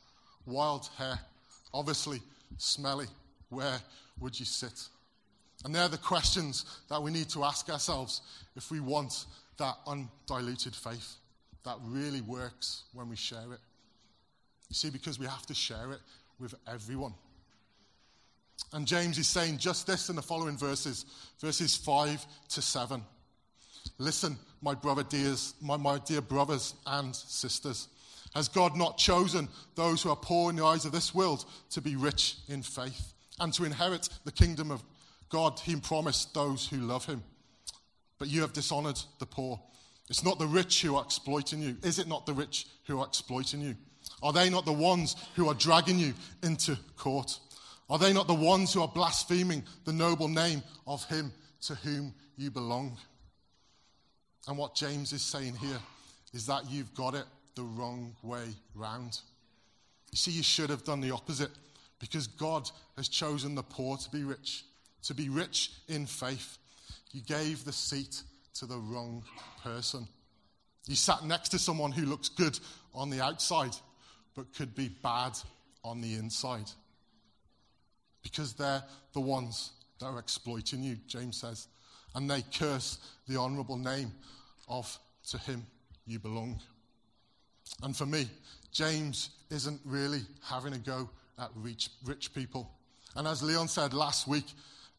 wild 0.46 0.88
hair, 0.96 1.18
obviously 1.74 2.22
smelly. 2.56 3.08
Where 3.50 3.80
would 4.18 4.40
you 4.40 4.46
sit? 4.46 4.88
And 5.64 5.74
they're 5.74 5.88
the 5.88 5.98
questions 5.98 6.64
that 6.88 7.02
we 7.02 7.10
need 7.10 7.28
to 7.30 7.44
ask 7.44 7.68
ourselves 7.68 8.22
if 8.56 8.70
we 8.70 8.80
want 8.80 9.26
that 9.58 9.76
undiluted 9.86 10.74
faith 10.74 11.16
that 11.64 11.76
really 11.84 12.22
works 12.22 12.84
when 12.94 13.08
we 13.08 13.16
share 13.16 13.52
it. 13.52 13.60
You 14.68 14.74
see, 14.74 14.90
because 14.90 15.18
we 15.18 15.26
have 15.26 15.46
to 15.46 15.54
share 15.54 15.92
it 15.92 16.00
with 16.38 16.54
everyone. 16.66 17.12
And 18.72 18.86
James 18.86 19.18
is 19.18 19.28
saying 19.28 19.58
just 19.58 19.86
this 19.86 20.08
in 20.08 20.16
the 20.16 20.22
following 20.22 20.56
verses, 20.56 21.04
verses 21.40 21.76
5 21.76 22.24
to 22.50 22.62
7. 22.62 23.02
Listen, 23.98 24.38
my 24.62 24.74
brother 24.74 25.02
dears, 25.02 25.54
my, 25.60 25.76
my 25.76 25.98
dear 25.98 26.20
brothers 26.20 26.74
and 26.86 27.14
sisters. 27.14 27.88
Has 28.34 28.48
God 28.48 28.76
not 28.76 28.96
chosen 28.96 29.48
those 29.74 30.02
who 30.02 30.10
are 30.10 30.16
poor 30.16 30.50
in 30.50 30.56
the 30.56 30.64
eyes 30.64 30.84
of 30.84 30.92
this 30.92 31.14
world 31.14 31.44
to 31.70 31.80
be 31.80 31.96
rich 31.96 32.36
in 32.48 32.62
faith 32.62 33.12
and 33.40 33.52
to 33.54 33.64
inherit 33.64 34.08
the 34.24 34.32
kingdom 34.32 34.70
of 34.70 34.80
God 34.80 34.99
he 35.60 35.76
promised 35.76 36.34
those 36.34 36.66
who 36.66 36.78
love 36.78 37.04
him? 37.06 37.22
But 38.18 38.28
you 38.28 38.42
have 38.42 38.52
dishonored 38.52 39.00
the 39.18 39.26
poor. 39.26 39.60
It's 40.08 40.24
not 40.24 40.38
the 40.38 40.46
rich 40.46 40.82
who 40.82 40.96
are 40.96 41.04
exploiting 41.04 41.62
you. 41.62 41.76
Is 41.82 41.98
it 41.98 42.08
not 42.08 42.26
the 42.26 42.32
rich 42.32 42.66
who 42.86 43.00
are 43.00 43.06
exploiting 43.06 43.60
you? 43.60 43.76
Are 44.22 44.32
they 44.32 44.50
not 44.50 44.64
the 44.64 44.72
ones 44.72 45.16
who 45.36 45.48
are 45.48 45.54
dragging 45.54 45.98
you 45.98 46.14
into 46.42 46.76
court? 46.96 47.38
Are 47.88 47.98
they 47.98 48.12
not 48.12 48.26
the 48.26 48.34
ones 48.34 48.72
who 48.72 48.82
are 48.82 48.88
blaspheming 48.88 49.62
the 49.84 49.92
noble 49.92 50.28
name 50.28 50.62
of 50.86 51.04
him 51.04 51.32
to 51.62 51.74
whom 51.76 52.14
you 52.36 52.50
belong? 52.50 52.96
And 54.48 54.58
what 54.58 54.74
James 54.74 55.12
is 55.12 55.22
saying 55.22 55.54
here 55.56 55.78
is 56.32 56.46
that 56.46 56.70
you've 56.70 56.94
got 56.94 57.14
it 57.14 57.24
the 57.54 57.62
wrong 57.62 58.14
way 58.22 58.44
round. 58.74 59.18
You 60.10 60.16
see, 60.16 60.30
you 60.30 60.42
should 60.42 60.70
have 60.70 60.84
done 60.84 61.00
the 61.00 61.10
opposite 61.12 61.50
because 61.98 62.26
God 62.26 62.70
has 62.96 63.08
chosen 63.08 63.54
the 63.54 63.62
poor 63.62 63.96
to 63.96 64.10
be 64.10 64.24
rich, 64.24 64.64
to 65.04 65.14
be 65.14 65.28
rich 65.28 65.70
in 65.88 66.06
faith. 66.06 66.58
You 67.12 67.22
gave 67.22 67.64
the 67.64 67.72
seat 67.72 68.22
to 68.54 68.66
the 68.66 68.78
wrong 68.78 69.24
person. 69.62 70.06
You 70.86 70.96
sat 70.96 71.24
next 71.24 71.50
to 71.50 71.58
someone 71.58 71.92
who 71.92 72.06
looks 72.06 72.28
good 72.28 72.58
on 72.94 73.10
the 73.10 73.20
outside, 73.22 73.74
but 74.34 74.54
could 74.54 74.74
be 74.74 74.88
bad 74.88 75.32
on 75.84 76.00
the 76.00 76.14
inside. 76.14 76.70
Because 78.22 78.52
they're 78.54 78.82
the 79.12 79.20
ones 79.20 79.72
that 79.98 80.06
are 80.06 80.18
exploiting 80.18 80.82
you, 80.82 80.96
James 81.06 81.40
says. 81.40 81.68
And 82.14 82.30
they 82.30 82.42
curse 82.52 82.98
the 83.28 83.38
honorable 83.38 83.76
name 83.76 84.12
of 84.68 84.98
to 85.30 85.38
him 85.38 85.66
you 86.06 86.18
belong. 86.18 86.60
And 87.82 87.96
for 87.96 88.06
me, 88.06 88.28
James 88.72 89.30
isn't 89.50 89.80
really 89.84 90.20
having 90.44 90.74
a 90.74 90.78
go 90.78 91.08
at 91.38 91.50
rich, 91.56 91.88
rich 92.04 92.34
people. 92.34 92.70
And 93.16 93.26
as 93.26 93.42
Leon 93.42 93.68
said 93.68 93.94
last 93.94 94.28
week, 94.28 94.46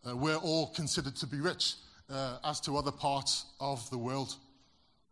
uh, 0.07 0.15
we're 0.15 0.35
all 0.35 0.67
considered 0.67 1.15
to 1.17 1.27
be 1.27 1.39
rich 1.39 1.75
uh, 2.09 2.37
as 2.43 2.59
to 2.61 2.77
other 2.77 2.91
parts 2.91 3.45
of 3.59 3.87
the 3.89 3.97
world. 3.97 4.35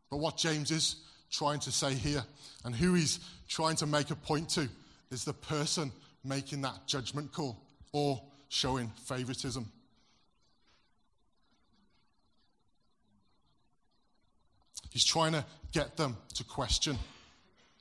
But 0.10 0.18
what 0.18 0.38
James 0.38 0.72
is 0.72 0.96
trying 1.32 1.60
to 1.60 1.72
say 1.72 1.94
here, 1.94 2.24
and 2.66 2.76
who 2.76 2.94
he's 2.96 3.20
trying 3.48 3.76
to 3.78 3.86
make 3.86 4.10
a 4.10 4.16
point 4.16 4.50
to, 4.50 4.68
is 5.12 5.24
the 5.24 5.34
person 5.34 5.92
making 6.24 6.62
that 6.62 6.88
judgment 6.88 7.32
call 7.32 7.62
or 7.92 8.22
showing 8.50 8.92
favoritism. 9.06 9.72
He's 14.92 15.06
trying 15.06 15.34
to 15.34 15.46
get 15.72 15.98
them 15.98 16.18
to 16.36 16.44
question 16.44 16.98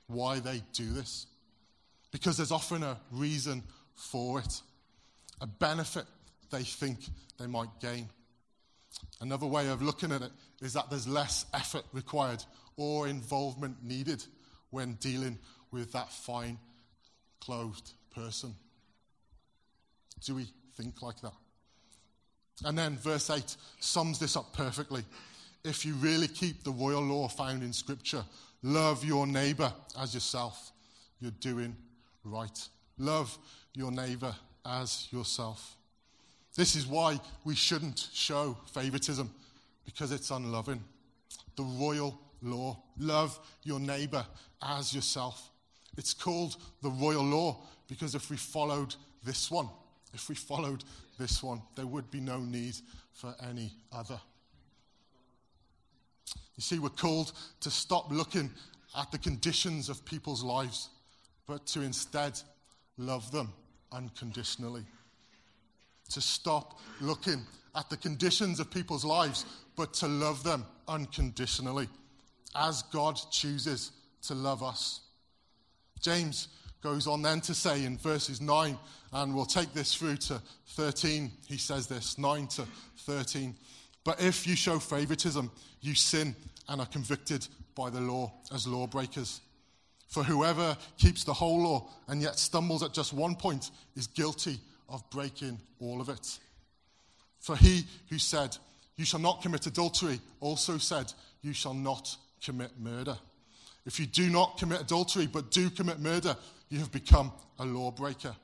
why 0.07 0.39
they 0.39 0.61
do 0.73 0.91
this. 0.93 1.25
Because 2.11 2.37
there's 2.37 2.51
often 2.51 2.83
a 2.83 2.97
reason 3.11 3.63
for 3.95 4.39
it, 4.39 4.61
a 5.41 5.47
benefit 5.47 6.05
they 6.51 6.63
think 6.63 6.99
they 7.39 7.47
might 7.47 7.69
gain. 7.79 8.09
Another 9.21 9.45
way 9.45 9.69
of 9.69 9.81
looking 9.81 10.11
at 10.11 10.21
it 10.21 10.31
is 10.61 10.73
that 10.73 10.89
there's 10.89 11.07
less 11.07 11.45
effort 11.53 11.83
required 11.93 12.43
or 12.77 13.07
involvement 13.07 13.83
needed 13.83 14.23
when 14.71 14.93
dealing 14.95 15.37
with 15.71 15.91
that 15.91 16.11
fine 16.11 16.57
clothed 17.39 17.91
person. 18.13 18.55
Do 20.25 20.35
we 20.35 20.47
think 20.75 21.01
like 21.01 21.21
that? 21.21 21.33
And 22.65 22.77
then 22.77 22.97
verse 22.97 23.29
8 23.29 23.55
sums 23.79 24.19
this 24.19 24.35
up 24.35 24.53
perfectly. 24.53 25.03
If 25.63 25.85
you 25.85 25.93
really 25.95 26.27
keep 26.27 26.63
the 26.63 26.71
royal 26.71 27.01
law 27.01 27.27
found 27.27 27.63
in 27.63 27.73
Scripture, 27.73 28.23
love 28.63 29.03
your 29.03 29.27
neighbor 29.27 29.71
as 29.99 30.13
yourself, 30.13 30.71
you're 31.19 31.31
doing 31.31 31.75
right. 32.23 32.67
Love 32.97 33.37
your 33.75 33.91
neighbor 33.91 34.35
as 34.65 35.07
yourself. 35.11 35.75
This 36.55 36.75
is 36.75 36.87
why 36.87 37.19
we 37.45 37.55
shouldn't 37.55 38.09
show 38.13 38.57
favoritism, 38.73 39.29
because 39.85 40.11
it's 40.11 40.31
unloving. 40.31 40.83
The 41.55 41.63
royal 41.63 42.19
law 42.41 42.81
love 42.97 43.39
your 43.63 43.79
neighbor 43.79 44.25
as 44.61 44.93
yourself. 44.93 45.49
It's 45.97 46.13
called 46.13 46.55
the 46.81 46.89
royal 46.89 47.23
law 47.23 47.57
because 47.87 48.15
if 48.15 48.29
we 48.29 48.37
followed 48.37 48.95
this 49.23 49.51
one, 49.51 49.69
if 50.13 50.29
we 50.29 50.35
followed 50.35 50.83
this 51.17 51.43
one, 51.43 51.61
there 51.75 51.87
would 51.87 52.09
be 52.09 52.19
no 52.19 52.39
need 52.39 52.75
for 53.11 53.35
any 53.49 53.73
other. 53.91 54.19
You 56.55 56.61
see, 56.61 56.79
we're 56.79 56.89
called 56.89 57.33
to 57.61 57.71
stop 57.71 58.11
looking 58.11 58.49
at 58.97 59.11
the 59.11 59.17
conditions 59.17 59.89
of 59.89 60.05
people's 60.05 60.43
lives, 60.43 60.89
but 61.47 61.65
to 61.67 61.81
instead 61.81 62.39
love 62.97 63.31
them 63.31 63.51
unconditionally 63.91 64.83
to 66.09 66.21
stop 66.21 66.79
looking 67.01 67.45
at 67.75 67.89
the 67.89 67.97
conditions 67.97 68.59
of 68.59 68.69
people's 68.71 69.05
lives, 69.05 69.45
but 69.75 69.93
to 69.93 70.07
love 70.07 70.43
them 70.43 70.65
unconditionally, 70.87 71.87
as 72.55 72.83
God 72.83 73.19
chooses 73.31 73.91
to 74.23 74.33
love 74.33 74.63
us. 74.63 75.01
James 76.01 76.47
goes 76.81 77.07
on 77.07 77.21
then 77.21 77.41
to 77.41 77.53
say 77.53 77.85
in 77.85 77.97
verses 77.97 78.41
9, 78.41 78.77
and 79.13 79.35
we'll 79.35 79.45
take 79.45 79.73
this 79.73 79.93
through 79.93 80.17
to 80.17 80.41
13, 80.67 81.31
he 81.47 81.57
says 81.57 81.87
this 81.87 82.17
9 82.17 82.47
to 82.47 82.65
13. 82.99 83.55
But 84.03 84.21
if 84.21 84.47
you 84.47 84.55
show 84.55 84.79
favoritism, 84.79 85.51
you 85.81 85.93
sin 85.93 86.35
and 86.67 86.81
are 86.81 86.87
convicted 86.87 87.47
by 87.75 87.89
the 87.89 87.99
law 87.99 88.31
as 88.53 88.67
lawbreakers. 88.67 89.41
For 90.07 90.23
whoever 90.23 90.75
keeps 90.97 91.23
the 91.23 91.33
whole 91.33 91.61
law 91.61 91.89
and 92.07 92.21
yet 92.21 92.39
stumbles 92.39 92.81
at 92.81 92.93
just 92.93 93.13
one 93.13 93.35
point 93.35 93.69
is 93.95 94.07
guilty 94.07 94.59
of 94.89 95.07
breaking 95.09 95.59
all 95.79 96.01
of 96.01 96.09
it. 96.09 96.39
For 97.39 97.55
he 97.55 97.85
who 98.09 98.17
said, 98.17 98.57
You 98.97 99.05
shall 99.05 99.19
not 99.19 99.41
commit 99.41 99.65
adultery, 99.65 100.19
also 100.39 100.77
said, 100.77 101.11
You 101.41 101.53
shall 101.53 101.73
not 101.73 102.15
commit 102.43 102.71
murder. 102.79 103.17
If 103.85 103.99
you 103.99 104.05
do 104.05 104.29
not 104.29 104.57
commit 104.57 104.81
adultery, 104.81 105.27
but 105.27 105.51
do 105.51 105.69
commit 105.69 105.99
murder, 105.99 106.35
you 106.69 106.79
have 106.79 106.91
become 106.91 107.31
a 107.57 107.65
lawbreaker. 107.65 108.35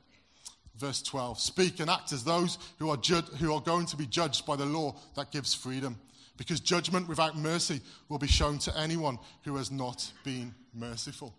Verse 0.77 1.01
12 1.01 1.39
Speak 1.39 1.79
and 1.79 1.89
act 1.89 2.11
as 2.11 2.23
those 2.23 2.57
who 2.79 2.89
are, 2.89 2.97
who 2.97 3.53
are 3.53 3.61
going 3.61 3.85
to 3.87 3.97
be 3.97 4.05
judged 4.05 4.45
by 4.45 4.55
the 4.55 4.65
law 4.65 4.95
that 5.15 5.31
gives 5.31 5.53
freedom, 5.53 5.97
because 6.37 6.59
judgment 6.59 7.07
without 7.07 7.37
mercy 7.37 7.81
will 8.09 8.17
be 8.17 8.27
shown 8.27 8.59
to 8.59 8.77
anyone 8.77 9.19
who 9.43 9.55
has 9.55 9.71
not 9.71 10.11
been 10.23 10.53
merciful. 10.73 11.33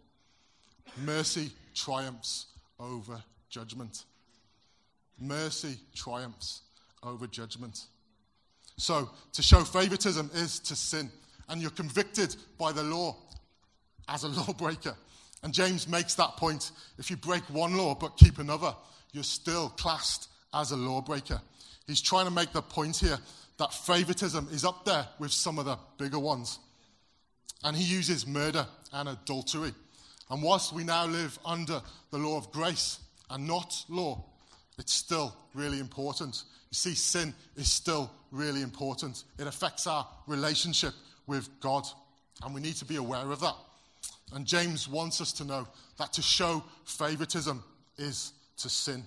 Mercy 1.05 1.51
triumphs 1.75 2.47
over 2.79 3.23
judgment. 3.51 4.05
Mercy 5.19 5.79
triumphs 5.95 6.63
over 7.03 7.27
judgment. 7.27 7.87
So, 8.79 9.11
to 9.33 9.43
show 9.43 9.65
favoritism 9.65 10.31
is 10.35 10.61
to 10.61 10.77
sin, 10.77 11.11
and 11.49 11.63
you're 11.63 11.71
convicted 11.71 12.37
by 12.59 12.73
the 12.73 12.83
law 12.83 13.17
as 14.09 14.25
a 14.25 14.29
lawbreaker. 14.41 14.95
And 15.43 15.55
James 15.55 15.89
makes 15.89 16.15
that 16.15 16.37
point. 16.37 16.73
If 16.99 17.11
you 17.11 17.17
break 17.17 17.43
one 17.45 17.77
law 17.77 17.95
but 17.95 18.17
keep 18.17 18.39
another, 18.39 18.75
you're 19.13 19.23
still 19.23 19.71
classed 19.71 20.29
as 20.53 20.73
a 20.73 20.77
lawbreaker. 20.77 21.41
He's 21.87 22.01
trying 22.01 22.27
to 22.27 22.33
make 22.33 22.53
the 22.53 22.63
point 22.63 22.97
here 22.97 23.19
that 23.59 23.73
favoritism 23.73 24.49
is 24.53 24.65
up 24.65 24.85
there 24.85 25.07
with 25.19 25.33
some 25.33 25.59
of 25.59 25.65
the 25.65 25.79
bigger 25.99 26.19
ones. 26.19 26.59
And 27.65 27.77
he 27.77 27.85
uses 27.85 28.27
murder 28.27 28.67
and 28.93 29.09
adultery. 29.09 29.73
And 30.31 30.43
whilst 30.43 30.73
we 30.73 30.85
now 30.85 31.07
live 31.07 31.39
under 31.45 31.81
the 32.11 32.19
law 32.19 32.37
of 32.37 32.51
grace 32.51 32.99
and 33.31 33.47
not 33.47 33.85
law, 33.89 34.25
it's 34.79 34.93
still 34.93 35.35
really 35.55 35.81
important. 35.81 36.43
You 36.71 36.75
see, 36.75 36.95
sin 36.95 37.35
is 37.57 37.71
still 37.71 38.11
really 38.31 38.63
important. 38.63 39.25
It 39.39 39.47
affects 39.47 39.87
our 39.87 40.07
relationship 40.27 40.93
with 41.27 41.49
God, 41.61 41.87
and 42.45 42.55
we 42.55 42.61
need 42.61 42.77
to 42.77 42.85
be 42.85 42.97
aware 42.97 43.31
of 43.31 43.41
that. 43.41 43.55
And 44.33 44.47
James 44.47 44.89
wants 44.89 45.21
us 45.21 45.33
to 45.35 45.45
know 45.45 45.67
that 45.99 46.13
to 46.15 46.23
show 46.23 46.63
favoritism 46.85 47.63
is 47.97 48.33
to 48.59 48.69
sin. 48.69 49.05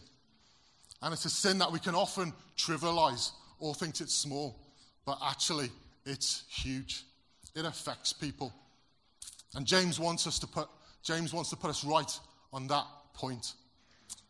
And 1.01 1.13
it's 1.13 1.25
a 1.25 1.29
sin 1.29 1.57
that 1.59 1.71
we 1.71 1.79
can 1.79 1.95
often 1.95 2.33
trivialize 2.57 3.31
or 3.59 3.75
think 3.75 3.99
it's 4.01 4.13
small, 4.13 4.55
but 5.05 5.17
actually 5.25 5.69
it's 6.05 6.43
huge. 6.49 7.03
It 7.55 7.65
affects 7.65 8.13
people. 8.13 8.53
And 9.55 9.65
James 9.65 9.99
wants 9.99 10.27
us 10.27 10.39
to 10.39 10.47
put 10.47 10.69
James 11.01 11.33
wants 11.33 11.49
to 11.49 11.55
put 11.55 11.69
us 11.69 11.83
right 11.85 12.19
on 12.51 12.67
that 12.67 12.85
point. 13.13 13.53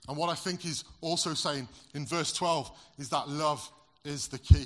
And 0.09 0.17
what 0.17 0.31
I 0.31 0.33
think 0.33 0.61
he's 0.61 0.83
also 1.01 1.35
saying 1.35 1.67
in 1.93 2.03
verse 2.03 2.33
12 2.33 2.71
is 2.97 3.09
that 3.09 3.29
love 3.29 3.71
is 4.03 4.27
the 4.27 4.39
key. 4.39 4.65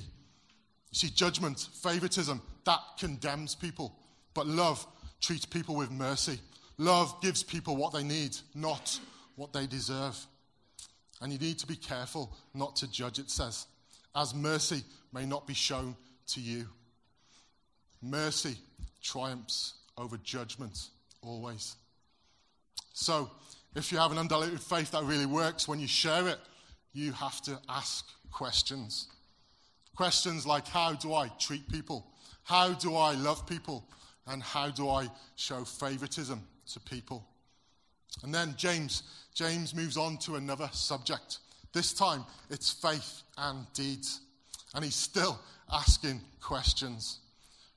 see, 0.92 1.10
judgment, 1.10 1.68
favoritism, 1.82 2.40
that 2.64 2.78
condemns 2.98 3.54
people. 3.54 3.94
But 4.32 4.46
love 4.46 4.84
treats 5.20 5.44
people 5.44 5.76
with 5.76 5.90
mercy. 5.90 6.40
Love 6.78 7.20
gives 7.20 7.42
people 7.42 7.76
what 7.76 7.92
they 7.92 8.02
need, 8.02 8.34
not 8.54 8.98
what 9.36 9.52
they 9.52 9.66
deserve. 9.66 10.18
And 11.20 11.30
you 11.30 11.38
need 11.38 11.58
to 11.58 11.66
be 11.66 11.76
careful 11.76 12.34
not 12.54 12.76
to 12.76 12.90
judge, 12.90 13.18
it 13.18 13.30
says, 13.30 13.66
as 14.16 14.34
mercy 14.34 14.82
may 15.12 15.26
not 15.26 15.46
be 15.46 15.54
shown 15.54 15.94
to 16.28 16.40
you. 16.40 16.66
Mercy 18.00 18.56
triumphs 19.02 19.74
over 19.98 20.16
judgment 20.16 20.88
always. 21.20 21.76
So, 22.94 23.30
if 23.74 23.90
you 23.90 23.98
have 23.98 24.12
an 24.12 24.18
undiluted 24.18 24.60
faith 24.60 24.92
that 24.92 25.04
really 25.04 25.26
works, 25.26 25.66
when 25.66 25.80
you 25.80 25.88
share 25.88 26.28
it, 26.28 26.38
you 26.92 27.12
have 27.12 27.40
to 27.42 27.58
ask 27.68 28.06
questions. 28.30 29.08
Questions 29.96 30.46
like 30.46 30.66
how 30.68 30.92
do 30.92 31.14
I 31.14 31.28
treat 31.38 31.68
people? 31.68 32.06
How 32.44 32.72
do 32.72 32.96
I 32.96 33.14
love 33.14 33.46
people? 33.46 33.88
And 34.26 34.42
how 34.42 34.70
do 34.70 34.88
I 34.88 35.08
show 35.36 35.64
favoritism 35.64 36.42
to 36.72 36.80
people? 36.80 37.26
And 38.22 38.32
then 38.32 38.54
James, 38.56 39.02
James 39.34 39.74
moves 39.74 39.96
on 39.96 40.18
to 40.18 40.36
another 40.36 40.68
subject. 40.72 41.38
This 41.72 41.92
time 41.92 42.24
it's 42.50 42.70
faith 42.70 43.22
and 43.36 43.66
deeds. 43.72 44.20
And 44.74 44.84
he's 44.84 44.94
still 44.94 45.38
asking 45.72 46.20
questions. 46.40 47.18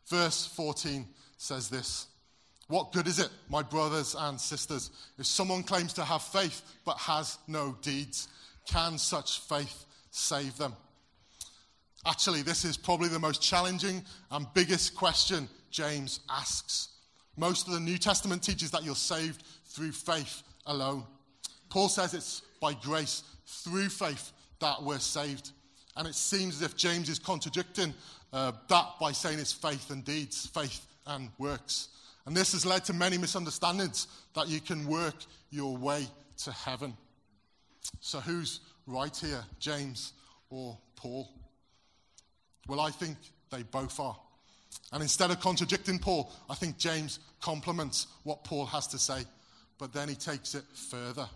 Verse 0.08 0.46
14 0.46 1.06
says 1.38 1.70
this 1.70 2.08
What 2.68 2.92
good 2.92 3.08
is 3.08 3.20
it, 3.20 3.30
my 3.50 3.64
brothers 3.64 4.16
and 4.18 4.40
sisters, 4.40 4.92
if 5.18 5.26
someone 5.26 5.64
claims 5.64 5.94
to 5.94 6.04
have 6.04 6.22
faith 6.22 6.62
but 6.86 6.98
has 6.98 7.38
no 7.48 7.78
deeds? 7.82 8.28
Can 8.66 8.98
such 8.98 9.40
faith 9.42 9.86
save 10.12 10.58
them? 10.58 10.76
Actually, 12.06 12.42
this 12.42 12.66
is 12.66 12.78
probably 12.78 13.08
the 13.08 13.20
most 13.20 13.42
challenging 13.42 14.04
and 14.32 14.48
biggest 14.54 14.96
question 14.96 15.48
James 15.72 16.20
asks. 16.30 16.90
Most 17.38 17.68
of 17.68 17.74
the 17.74 17.80
New 17.80 17.98
Testament 17.98 18.44
teaches 18.44 18.72
that 18.72 18.84
you're 18.84 18.96
saved 18.96 19.44
through 19.66 19.92
faith 19.92 20.44
alone. 20.66 21.04
Paul 21.70 21.90
says 21.90 22.14
it's 22.14 22.42
by 22.60 22.74
grace 22.74 23.24
through 23.46 23.90
faith 23.90 24.32
that 24.60 24.82
we're 24.82 25.00
saved. 25.00 25.52
And 25.96 26.08
it 26.08 26.16
seems 26.16 26.56
as 26.58 26.62
if 26.62 26.76
James 26.76 27.10
is 27.10 27.20
contradicting 27.20 27.94
uh, 28.34 28.52
that 28.68 28.88
by 29.00 29.12
saying 29.12 29.40
it's 29.40 29.54
faith 29.54 29.90
and 29.90 30.04
deeds, 30.04 30.48
faith 30.48 30.86
and 31.06 31.30
works. 31.38 31.90
And 32.28 32.36
this 32.36 32.52
has 32.52 32.66
led 32.66 32.84
to 32.86 32.94
many 32.94 33.18
misunderstandings 33.18 34.08
that 34.36 34.50
you 34.50 34.60
can 34.60 34.86
work 34.86 35.16
your 35.50 35.78
way 35.78 36.06
to 36.44 36.52
heaven. 36.52 36.94
So, 38.02 38.20
who's 38.20 38.60
right 38.86 39.16
here, 39.16 39.42
James 39.60 40.12
or 40.50 40.78
Paul? 40.98 41.30
Well, 42.68 42.82
I 42.82 42.92
think 42.92 43.18
they 43.50 43.64
both 43.64 43.98
are. 44.02 44.18
And 44.92 45.02
instead 45.02 45.32
of 45.32 45.40
contradicting 45.40 46.00
Paul, 46.00 46.30
I 46.50 46.56
think 46.56 46.78
James 46.78 47.20
complements 47.42 48.08
what 48.24 48.44
Paul 48.44 48.66
has 48.66 48.88
to 48.88 49.00
say, 49.00 49.24
but 49.78 49.94
then 49.94 50.10
he 50.10 50.16
takes 50.16 50.54
it 50.54 50.66
further. 50.74 51.30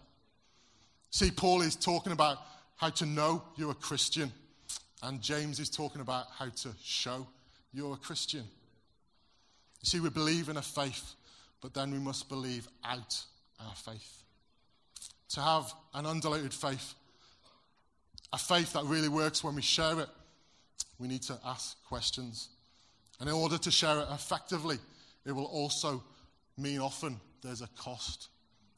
See, 1.09 1.31
Paul 1.31 1.61
is 1.61 1.77
talking 1.77 2.11
about 2.11 2.39
how 2.75 2.89
to 2.89 3.05
know 3.05 3.43
you're 3.55 3.71
a 3.71 3.75
Christian, 3.75 4.29
and 5.01 5.21
James 5.21 5.61
is 5.61 5.69
talking 5.69 6.01
about 6.01 6.25
how 6.37 6.49
to 6.49 6.69
show 6.83 7.25
you're 7.71 7.93
a 7.93 7.97
Christian. 7.97 8.43
You 9.81 9.87
see, 9.87 9.99
we 9.99 10.09
believe 10.09 10.49
in 10.49 10.57
a 10.57 10.61
faith, 10.61 11.15
but 11.61 11.73
then 11.73 11.91
we 11.91 11.99
must 11.99 12.29
believe 12.29 12.67
out 12.83 13.23
our 13.59 13.75
faith. 13.75 14.23
To 15.29 15.41
have 15.41 15.73
an 15.93 16.05
undiluted 16.05 16.53
faith, 16.53 16.93
a 18.33 18.37
faith 18.37 18.73
that 18.73 18.83
really 18.85 19.09
works 19.09 19.43
when 19.43 19.55
we 19.55 19.61
share 19.61 19.99
it, 19.99 20.09
we 20.99 21.07
need 21.07 21.23
to 21.23 21.39
ask 21.45 21.81
questions. 21.85 22.49
And 23.19 23.29
in 23.29 23.35
order 23.35 23.57
to 23.57 23.71
share 23.71 23.99
it 23.99 24.07
effectively, 24.11 24.77
it 25.25 25.31
will 25.31 25.45
also 25.45 26.03
mean 26.57 26.79
often 26.79 27.19
there's 27.41 27.61
a 27.61 27.69
cost. 27.77 28.29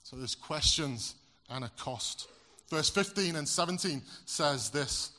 So 0.03 0.15
there's 0.15 0.35
questions 0.35 1.15
and 1.49 1.65
a 1.65 1.71
cost. 1.77 2.27
Verse 2.69 2.89
15 2.89 3.35
and 3.35 3.47
17 3.47 4.01
says 4.25 4.69
this 4.69 5.11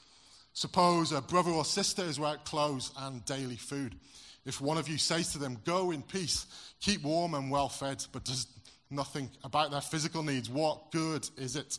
Suppose 0.52 1.12
a 1.12 1.20
brother 1.20 1.50
or 1.50 1.64
sister 1.64 2.02
is 2.02 2.18
without 2.18 2.44
clothes 2.44 2.92
and 2.98 3.24
daily 3.24 3.56
food. 3.56 3.96
If 4.46 4.60
one 4.60 4.78
of 4.78 4.88
you 4.88 4.98
says 4.98 5.32
to 5.32 5.38
them, 5.38 5.58
Go 5.64 5.90
in 5.90 6.02
peace, 6.02 6.46
keep 6.80 7.02
warm 7.02 7.34
and 7.34 7.50
well 7.50 7.68
fed, 7.68 8.04
but 8.12 8.24
does 8.24 8.46
nothing 8.90 9.30
about 9.42 9.70
their 9.70 9.80
physical 9.80 10.22
needs, 10.22 10.48
what 10.48 10.90
good 10.92 11.28
is 11.36 11.56
it? 11.56 11.78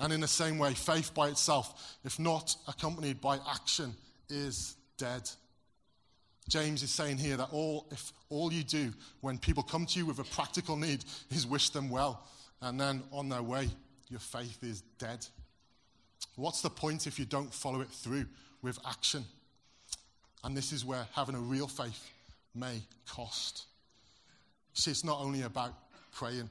And 0.00 0.12
in 0.12 0.20
the 0.20 0.28
same 0.28 0.58
way, 0.58 0.74
faith 0.74 1.14
by 1.14 1.28
itself, 1.28 1.98
if 2.04 2.18
not 2.18 2.56
accompanied 2.66 3.20
by 3.20 3.38
action, 3.50 3.94
is 4.28 4.76
dead. 4.98 5.28
James 6.48 6.82
is 6.82 6.90
saying 6.90 7.18
here 7.18 7.36
that 7.36 7.48
all, 7.52 7.86
if 7.90 8.12
all 8.28 8.52
you 8.52 8.64
do 8.64 8.92
when 9.20 9.38
people 9.38 9.62
come 9.62 9.86
to 9.86 9.98
you 9.98 10.06
with 10.06 10.18
a 10.18 10.24
practical 10.24 10.76
need 10.76 11.04
is 11.30 11.46
wish 11.46 11.70
them 11.70 11.90
well, 11.90 12.26
and 12.60 12.78
then 12.78 13.02
on 13.12 13.28
their 13.28 13.42
way, 13.42 13.68
your 14.08 14.20
faith 14.20 14.62
is 14.62 14.82
dead. 14.98 15.26
What's 16.36 16.62
the 16.62 16.70
point 16.70 17.06
if 17.06 17.18
you 17.18 17.24
don't 17.24 17.52
follow 17.52 17.80
it 17.80 17.90
through 17.90 18.26
with 18.62 18.78
action? 18.86 19.24
And 20.44 20.56
this 20.56 20.72
is 20.72 20.84
where 20.84 21.06
having 21.14 21.34
a 21.34 21.40
real 21.40 21.66
faith 21.66 22.10
may 22.54 22.82
cost. 23.08 23.64
See, 24.74 24.90
it's 24.90 25.04
not 25.04 25.20
only 25.20 25.42
about 25.42 25.72
praying. 26.12 26.50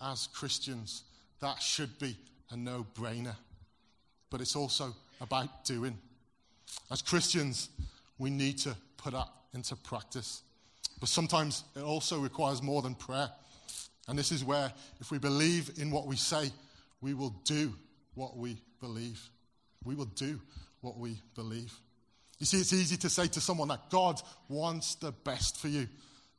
As 0.00 0.26
Christians, 0.28 1.04
that 1.40 1.60
should 1.60 1.98
be 1.98 2.16
a 2.50 2.56
no 2.56 2.86
brainer. 2.94 3.36
But 4.30 4.40
it's 4.40 4.56
also 4.56 4.94
about 5.20 5.64
doing. 5.64 5.96
As 6.90 7.02
Christians, 7.02 7.68
we 8.18 8.30
need 8.30 8.58
to 8.58 8.74
put 8.96 9.12
that 9.12 9.28
into 9.54 9.76
practice. 9.76 10.42
But 10.98 11.08
sometimes 11.08 11.64
it 11.76 11.82
also 11.82 12.18
requires 12.18 12.62
more 12.62 12.82
than 12.82 12.94
prayer. 12.94 13.30
And 14.08 14.18
this 14.18 14.32
is 14.32 14.44
where, 14.44 14.72
if 15.00 15.10
we 15.10 15.18
believe 15.18 15.72
in 15.78 15.90
what 15.90 16.06
we 16.06 16.16
say, 16.16 16.50
we 17.00 17.12
will 17.12 17.34
do 17.44 17.74
what 18.14 18.36
we 18.36 18.56
believe. 18.80 19.20
We 19.84 19.94
will 19.94 20.06
do 20.06 20.40
what 20.80 20.98
we 20.98 21.20
believe. 21.34 21.72
You 22.38 22.46
see, 22.46 22.58
it's 22.58 22.72
easy 22.72 22.96
to 22.98 23.08
say 23.08 23.26
to 23.28 23.40
someone 23.40 23.68
that 23.68 23.90
God 23.90 24.20
wants 24.48 24.94
the 24.96 25.12
best 25.12 25.58
for 25.58 25.68
you, 25.68 25.88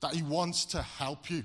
that 0.02 0.14
He 0.14 0.22
wants 0.22 0.66
to 0.66 0.82
help 0.82 1.30
you. 1.30 1.44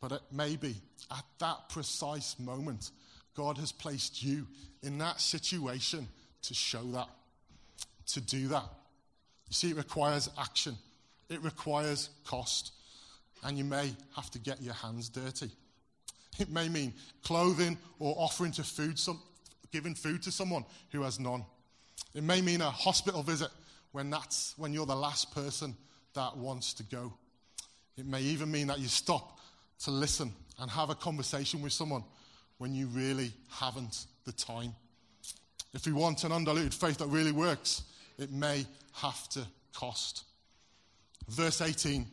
But 0.00 0.12
it 0.12 0.22
may 0.32 0.56
be 0.56 0.76
at 1.10 1.24
that 1.38 1.68
precise 1.68 2.36
moment, 2.38 2.90
God 3.34 3.58
has 3.58 3.72
placed 3.72 4.22
you 4.22 4.46
in 4.82 4.98
that 4.98 5.20
situation 5.20 6.08
to 6.42 6.54
show 6.54 6.82
that, 6.92 7.08
to 8.08 8.20
do 8.20 8.48
that. 8.48 8.64
You 9.48 9.54
see, 9.54 9.70
it 9.70 9.76
requires 9.76 10.30
action, 10.38 10.76
it 11.28 11.42
requires 11.42 12.10
cost, 12.24 12.72
and 13.44 13.56
you 13.56 13.64
may 13.64 13.92
have 14.16 14.30
to 14.32 14.38
get 14.38 14.62
your 14.62 14.74
hands 14.74 15.08
dirty. 15.08 15.50
It 16.38 16.50
may 16.50 16.68
mean 16.68 16.94
clothing 17.24 17.78
or 17.98 18.14
offering 18.16 18.52
to 18.52 18.62
food 18.62 18.98
some, 18.98 19.20
giving 19.72 19.94
food 19.94 20.22
to 20.22 20.30
someone 20.30 20.64
who 20.92 21.02
has 21.02 21.18
none. 21.18 21.44
It 22.14 22.22
may 22.22 22.40
mean 22.40 22.60
a 22.60 22.70
hospital 22.70 23.22
visit 23.22 23.50
when 23.92 24.10
that's 24.10 24.54
when 24.56 24.72
you're 24.72 24.86
the 24.86 24.96
last 24.96 25.34
person 25.34 25.76
that 26.14 26.36
wants 26.36 26.74
to 26.74 26.82
go. 26.84 27.12
It 27.96 28.06
may 28.06 28.22
even 28.22 28.50
mean 28.50 28.68
that 28.68 28.78
you 28.78 28.88
stop 28.88 29.38
to 29.84 29.90
listen 29.90 30.32
and 30.58 30.70
have 30.70 30.90
a 30.90 30.94
conversation 30.94 31.62
with 31.62 31.72
someone 31.72 32.04
when 32.58 32.74
you 32.74 32.86
really 32.88 33.32
haven't 33.50 34.06
the 34.24 34.32
time. 34.32 34.74
If 35.74 35.86
we 35.86 35.92
want 35.92 36.24
an 36.24 36.32
undiluted 36.32 36.74
faith 36.74 36.98
that 36.98 37.06
really 37.06 37.32
works, 37.32 37.82
it 38.18 38.32
may 38.32 38.66
have 38.94 39.28
to 39.30 39.46
cost. 39.74 40.24
Verse 41.28 41.60
18 41.60 42.06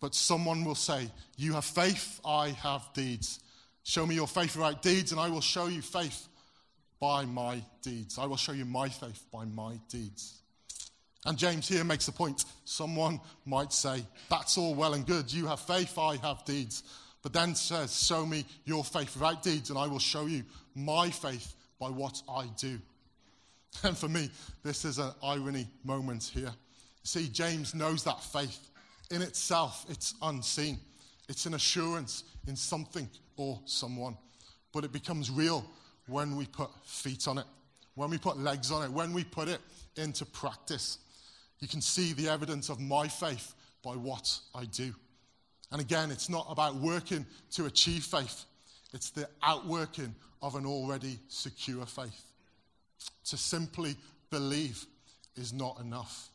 But 0.00 0.14
someone 0.14 0.64
will 0.64 0.74
say, 0.74 1.08
You 1.36 1.54
have 1.54 1.64
faith, 1.64 2.20
I 2.24 2.50
have 2.50 2.82
deeds. 2.94 3.40
Show 3.84 4.04
me 4.04 4.16
your 4.16 4.26
faith 4.26 4.56
without 4.56 4.82
deeds, 4.82 5.12
and 5.12 5.20
I 5.20 5.28
will 5.28 5.40
show 5.40 5.66
you 5.66 5.80
faith 5.80 6.28
by 7.00 7.24
my 7.24 7.62
deeds. 7.82 8.18
I 8.18 8.26
will 8.26 8.36
show 8.36 8.52
you 8.52 8.64
my 8.64 8.88
faith 8.88 9.24
by 9.32 9.44
my 9.44 9.78
deeds. 9.88 10.40
And 11.24 11.36
James 11.36 11.68
here 11.68 11.84
makes 11.84 12.08
a 12.08 12.12
point. 12.12 12.44
Someone 12.64 13.20
might 13.44 13.72
say, 13.72 14.04
That's 14.30 14.56
all 14.56 14.74
well 14.74 14.94
and 14.94 15.06
good. 15.06 15.32
You 15.32 15.46
have 15.46 15.60
faith, 15.60 15.98
I 15.98 16.16
have 16.16 16.44
deeds. 16.44 16.84
But 17.22 17.32
then 17.32 17.54
says, 17.54 18.06
Show 18.06 18.24
me 18.24 18.44
your 18.64 18.84
faith 18.84 19.14
without 19.14 19.42
deeds, 19.42 19.70
and 19.70 19.78
I 19.78 19.88
will 19.88 19.98
show 19.98 20.26
you 20.26 20.44
my 20.74 21.10
faith 21.10 21.54
by 21.80 21.88
what 21.88 22.22
I 22.28 22.46
do. 22.58 22.78
And 23.82 23.98
for 23.98 24.08
me, 24.08 24.30
this 24.62 24.86
is 24.86 24.96
an 24.96 25.10
irony 25.22 25.68
moment 25.84 26.30
here. 26.32 26.52
See, 27.02 27.28
James 27.28 27.74
knows 27.74 28.04
that 28.04 28.22
faith 28.22 28.70
in 29.10 29.22
itself, 29.22 29.84
it's 29.88 30.14
unseen. 30.22 30.78
It's 31.28 31.46
an 31.46 31.54
assurance 31.54 32.24
in 32.46 32.56
something 32.56 33.08
or 33.36 33.60
someone. 33.64 34.16
But 34.72 34.84
it 34.84 34.92
becomes 34.92 35.30
real 35.30 35.64
when 36.06 36.36
we 36.36 36.46
put 36.46 36.70
feet 36.84 37.26
on 37.28 37.38
it, 37.38 37.44
when 37.94 38.10
we 38.10 38.18
put 38.18 38.38
legs 38.38 38.70
on 38.70 38.84
it, 38.84 38.90
when 38.90 39.12
we 39.12 39.24
put 39.24 39.48
it 39.48 39.60
into 39.96 40.24
practice. 40.24 40.98
You 41.60 41.68
can 41.68 41.80
see 41.80 42.12
the 42.12 42.28
evidence 42.28 42.68
of 42.68 42.80
my 42.80 43.08
faith 43.08 43.54
by 43.82 43.92
what 43.92 44.38
I 44.54 44.66
do. 44.66 44.94
And 45.72 45.80
again, 45.80 46.10
it's 46.10 46.28
not 46.28 46.46
about 46.48 46.76
working 46.76 47.26
to 47.52 47.66
achieve 47.66 48.04
faith, 48.04 48.44
it's 48.92 49.10
the 49.10 49.28
outworking 49.42 50.14
of 50.42 50.54
an 50.54 50.66
already 50.66 51.18
secure 51.28 51.86
faith. 51.86 52.22
To 53.26 53.36
simply 53.36 53.96
believe 54.30 54.86
is 55.34 55.52
not 55.52 55.80
enough. 55.80 56.30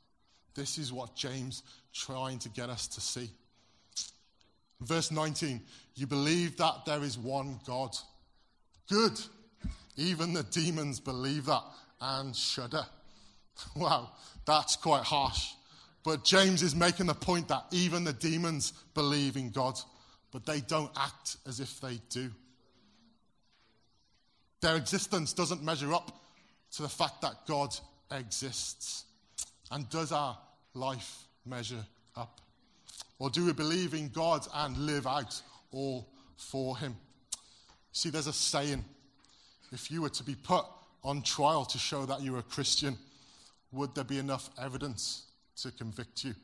This 0.53 0.77
is 0.77 0.91
what 0.91 1.15
James 1.15 1.63
trying 1.93 2.39
to 2.39 2.49
get 2.49 2.69
us 2.69 2.87
to 2.87 3.01
see. 3.01 3.29
Verse 4.81 5.11
19, 5.11 5.61
you 5.95 6.07
believe 6.07 6.57
that 6.57 6.85
there 6.85 7.03
is 7.03 7.17
one 7.17 7.59
God. 7.65 7.95
Good. 8.89 9.19
Even 10.01 10.33
the 10.33 10.43
demons 10.43 10.99
believe 10.99 11.45
that 11.45 11.63
and 12.01 12.35
shudder. 12.35 12.85
Wow, 13.75 14.09
that's 14.45 14.75
quite 14.75 15.03
harsh. 15.03 15.51
But 16.03 16.23
James 16.23 16.63
is 16.63 16.73
making 16.73 17.05
the 17.05 17.13
point 17.13 17.49
that 17.49 17.65
even 17.69 18.03
the 18.03 18.13
demons 18.13 18.73
believe 18.95 19.37
in 19.37 19.51
God, 19.51 19.77
but 20.31 20.47
they 20.47 20.61
don't 20.61 20.89
act 20.97 21.37
as 21.47 21.59
if 21.59 21.79
they 21.79 21.99
do. 22.09 22.31
Their 24.61 24.77
existence 24.77 25.33
doesn't 25.33 25.61
measure 25.61 25.93
up 25.93 26.23
to 26.71 26.81
the 26.81 26.89
fact 26.89 27.21
that 27.21 27.45
God 27.45 27.75
exists. 28.09 29.05
And 29.69 29.87
does 29.91 30.11
our 30.11 30.35
life 30.73 31.25
measure 31.45 31.85
up? 32.15 32.41
Or 33.19 33.29
do 33.29 33.45
we 33.45 33.53
believe 33.53 33.93
in 33.93 34.09
God 34.09 34.47
and 34.55 34.75
live 34.77 35.05
out 35.05 35.39
all 35.71 36.07
for 36.35 36.77
Him? 36.77 36.95
See, 37.91 38.09
there's 38.09 38.25
a 38.25 38.33
saying 38.33 38.83
if 39.71 39.89
you 39.89 40.01
were 40.01 40.09
to 40.09 40.23
be 40.23 40.35
put 40.35 40.65
on 41.03 41.21
trial 41.21 41.65
to 41.65 41.77
show 41.77 42.05
that 42.05 42.21
you're 42.21 42.39
a 42.39 42.43
Christian, 42.43 42.97
would 43.71 43.95
there 43.95 44.03
be 44.03 44.19
enough 44.19 44.49
evidence 44.61 45.23
to 45.57 45.71
convict 45.71 46.23
you? 46.25 46.35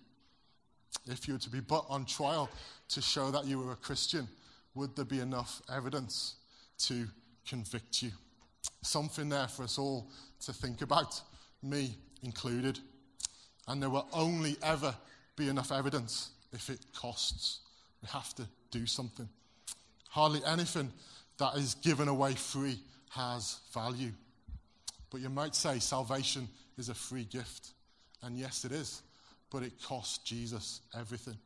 If 1.06 1.28
you 1.28 1.36
were 1.36 1.40
to 1.40 1.50
be 1.50 1.62
put 1.62 1.86
on 1.90 2.06
trial 2.06 2.50
to 2.90 3.02
show 3.02 3.32
that 3.32 3.46
you 3.46 3.60
were 3.60 3.74
a 3.74 3.78
Christian, 3.78 4.28
would 4.76 4.96
there 4.96 5.06
be 5.06 5.20
enough 5.20 5.62
evidence 5.74 6.36
to 6.80 7.08
convict 7.48 8.02
you? 8.02 8.12
Something 8.82 9.30
there 9.30 9.48
for 9.48 9.64
us 9.64 9.78
all 9.78 10.10
to 10.46 10.54
think 10.54 10.82
about, 10.82 11.22
me 11.62 11.96
included. 12.24 12.80
And 13.68 13.82
there 13.82 13.90
will 13.90 14.08
only 14.14 14.56
ever 14.64 14.96
be 15.36 15.50
enough 15.50 15.72
evidence 15.72 16.30
if 16.54 16.70
it 16.70 16.80
costs. 16.96 17.60
We 18.02 18.08
have 18.10 18.34
to 18.36 18.48
do 18.72 18.86
something. 18.86 19.28
Hardly 20.10 20.42
anything 20.46 20.92
that 21.38 21.56
is 21.56 21.76
given 21.76 22.08
away 22.08 22.34
free 22.34 22.80
has 23.10 23.60
value. 23.74 24.12
But 25.10 25.22
you 25.22 25.30
might 25.30 25.56
say 25.56 25.80
salvation 25.80 26.48
is 26.78 26.90
a 26.90 26.94
free 26.94 27.24
gift. 27.26 27.72
And 28.24 28.38
yes, 28.38 28.66
it 28.66 28.72
is. 28.72 29.02
But 29.50 29.64
it 29.64 29.74
cost 29.82 30.26
Jesus 30.26 30.82
everything. 30.98 31.38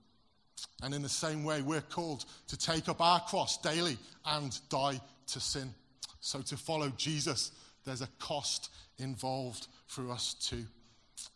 And 0.83 0.93
in 0.93 1.01
the 1.01 1.09
same 1.09 1.43
way, 1.43 1.61
we're 1.61 1.81
called 1.81 2.25
to 2.47 2.57
take 2.57 2.89
up 2.89 3.01
our 3.01 3.19
cross 3.21 3.57
daily 3.57 3.97
and 4.25 4.57
die 4.69 4.99
to 5.27 5.39
sin. 5.39 5.73
So 6.19 6.41
to 6.41 6.57
follow 6.57 6.89
Jesus, 6.97 7.51
there's 7.85 8.01
a 8.01 8.09
cost 8.19 8.69
involved 8.97 9.67
for 9.87 10.11
us 10.11 10.33
too. 10.33 10.65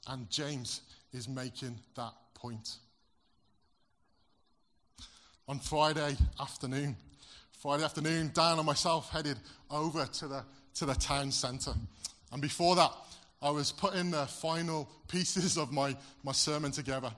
And 0.07 0.29
James 0.29 0.81
is 1.13 1.27
making 1.27 1.79
that 1.95 2.13
point. 2.33 2.77
On 5.47 5.59
Friday 5.59 6.15
afternoon, 6.39 6.95
Friday 7.65 7.83
afternoon, 7.83 8.29
Dan 8.31 8.57
and 8.57 8.65
myself 8.67 9.09
headed 9.09 9.39
over 9.71 10.05
to 10.05 10.27
the, 10.27 10.43
to 10.75 10.85
the 10.85 10.93
town 10.93 11.31
centre. 11.31 11.73
And 12.31 12.39
before 12.39 12.75
that, 12.75 12.91
I 13.41 13.49
was 13.49 13.71
putting 13.71 14.11
the 14.11 14.27
final 14.27 14.87
pieces 15.07 15.57
of 15.57 15.71
my, 15.71 15.97
my 16.23 16.31
sermon 16.31 16.69
together. 16.69 17.11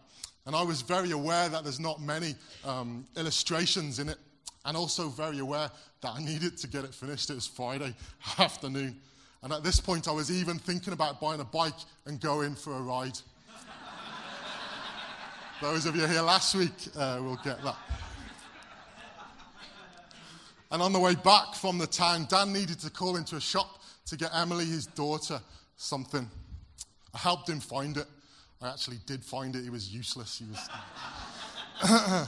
And 0.45 0.55
I 0.55 0.63
was 0.63 0.81
very 0.81 1.11
aware 1.11 1.49
that 1.49 1.65
there's 1.65 1.81
not 1.81 2.01
many 2.01 2.33
um, 2.63 3.05
illustrations 3.17 3.99
in 3.99 4.07
it, 4.07 4.15
and 4.63 4.77
also 4.77 5.09
very 5.09 5.39
aware 5.39 5.69
that 5.99 6.13
I 6.15 6.19
needed 6.23 6.55
to 6.59 6.67
get 6.67 6.85
it 6.85 6.93
finished. 6.93 7.29
It 7.29 7.35
was 7.35 7.47
Friday 7.47 7.93
afternoon. 8.39 9.01
And 9.43 9.51
at 9.51 9.65
this 9.65 9.81
point, 9.81 10.07
I 10.07 10.13
was 10.13 10.31
even 10.31 10.59
thinking 10.59 10.93
about 10.93 11.19
buying 11.19 11.41
a 11.41 11.43
bike 11.43 11.73
and 12.05 12.21
going 12.21 12.55
for 12.55 12.71
a 12.71 12.81
ride. 12.81 13.19
Those 15.61 15.85
of 15.87 15.97
you 15.97 16.07
here 16.07 16.21
last 16.21 16.55
week 16.55 16.71
uh, 16.95 17.19
will 17.21 17.39
get 17.43 17.61
that. 17.65 17.75
And 20.71 20.81
on 20.81 20.91
the 20.91 20.99
way 20.99 21.15
back 21.15 21.55
from 21.55 21.77
the 21.77 21.87
town, 21.87 22.27
Dan 22.29 22.51
needed 22.51 22.79
to 22.79 22.89
call 22.89 23.15
into 23.15 23.37
a 23.37 23.41
shop 23.41 23.81
to 24.07 24.17
get 24.17 24.31
Emily, 24.33 24.65
his 24.65 24.85
daughter, 24.87 25.39
something. 25.77 26.29
I 27.13 27.17
helped 27.17 27.49
him 27.49 27.59
find 27.59 27.97
it. 27.97 28.07
I 28.61 28.69
actually 28.69 28.97
did 29.05 29.23
find 29.23 29.55
it. 29.55 29.63
He 29.63 29.69
was 29.69 29.93
useless. 29.93 30.39
He 30.39 30.45
was. 30.45 32.27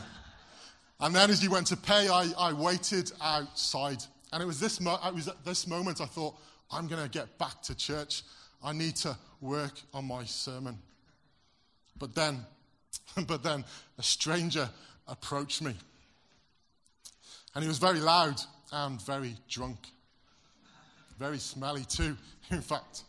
and 0.99 1.15
then 1.15 1.30
as 1.30 1.41
he 1.41 1.47
went 1.47 1.67
to 1.67 1.78
pay, 1.78 2.08
I, 2.08 2.32
I 2.38 2.54
waited 2.54 3.12
outside. 3.21 4.04
And 4.32 4.43
it 4.43 4.45
was, 4.45 4.60
this 4.60 4.80
mo- 4.80 4.99
it 5.06 5.13
was 5.13 5.28
at 5.28 5.43
this 5.43 5.67
moment 5.67 6.02
I 6.02 6.06
thought, 6.06 6.36
I'm 6.71 6.88
going 6.88 7.02
to 7.04 7.10
get 7.10 7.38
back 7.39 7.62
to 7.63 7.75
church. 7.75 8.21
I 8.63 8.73
need 8.73 8.95
to 8.97 9.17
work 9.41 9.73
on 9.93 10.06
my 10.06 10.23
sermon. 10.25 10.78
But 11.97 12.13
then, 12.15 12.45
but 13.28 13.43
then 13.43 13.65
a 13.97 14.04
stranger 14.04 14.69
approached 15.08 15.62
me. 15.62 15.73
And 17.60 17.65
he 17.65 17.67
was 17.67 17.78
very 17.78 18.00
loud 18.00 18.41
and 18.72 19.02
very 19.02 19.36
drunk. 19.50 19.89
Very 21.17 21.39
smelly, 21.39 21.84
too, 21.84 22.15
in 22.52 22.62
fact. 22.62 23.04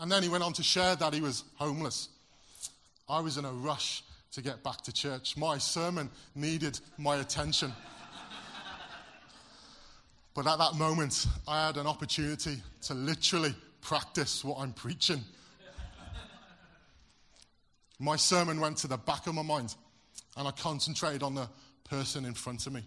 And 0.00 0.10
then 0.10 0.24
he 0.24 0.28
went 0.28 0.42
on 0.42 0.52
to 0.54 0.64
share 0.64 0.96
that 0.96 1.14
he 1.14 1.20
was 1.20 1.44
homeless. 1.54 2.08
I 3.08 3.20
was 3.20 3.38
in 3.38 3.44
a 3.44 3.52
rush 3.52 4.02
to 4.32 4.42
get 4.42 4.64
back 4.64 4.80
to 4.80 4.92
church. 4.92 5.36
My 5.36 5.58
sermon 5.58 6.10
needed 6.34 6.80
my 6.98 7.18
attention. 7.18 7.72
but 10.34 10.48
at 10.48 10.58
that 10.58 10.74
moment, 10.74 11.28
I 11.46 11.66
had 11.66 11.76
an 11.76 11.86
opportunity 11.86 12.56
to 12.82 12.94
literally 12.94 13.54
practice 13.80 14.42
what 14.42 14.58
I'm 14.58 14.72
preaching. 14.72 15.22
my 18.00 18.16
sermon 18.16 18.58
went 18.58 18.78
to 18.78 18.88
the 18.88 18.98
back 18.98 19.28
of 19.28 19.36
my 19.36 19.42
mind, 19.42 19.76
and 20.36 20.48
I 20.48 20.50
concentrated 20.50 21.22
on 21.22 21.36
the 21.36 21.48
person 21.84 22.24
in 22.24 22.34
front 22.34 22.66
of 22.66 22.72
me. 22.72 22.82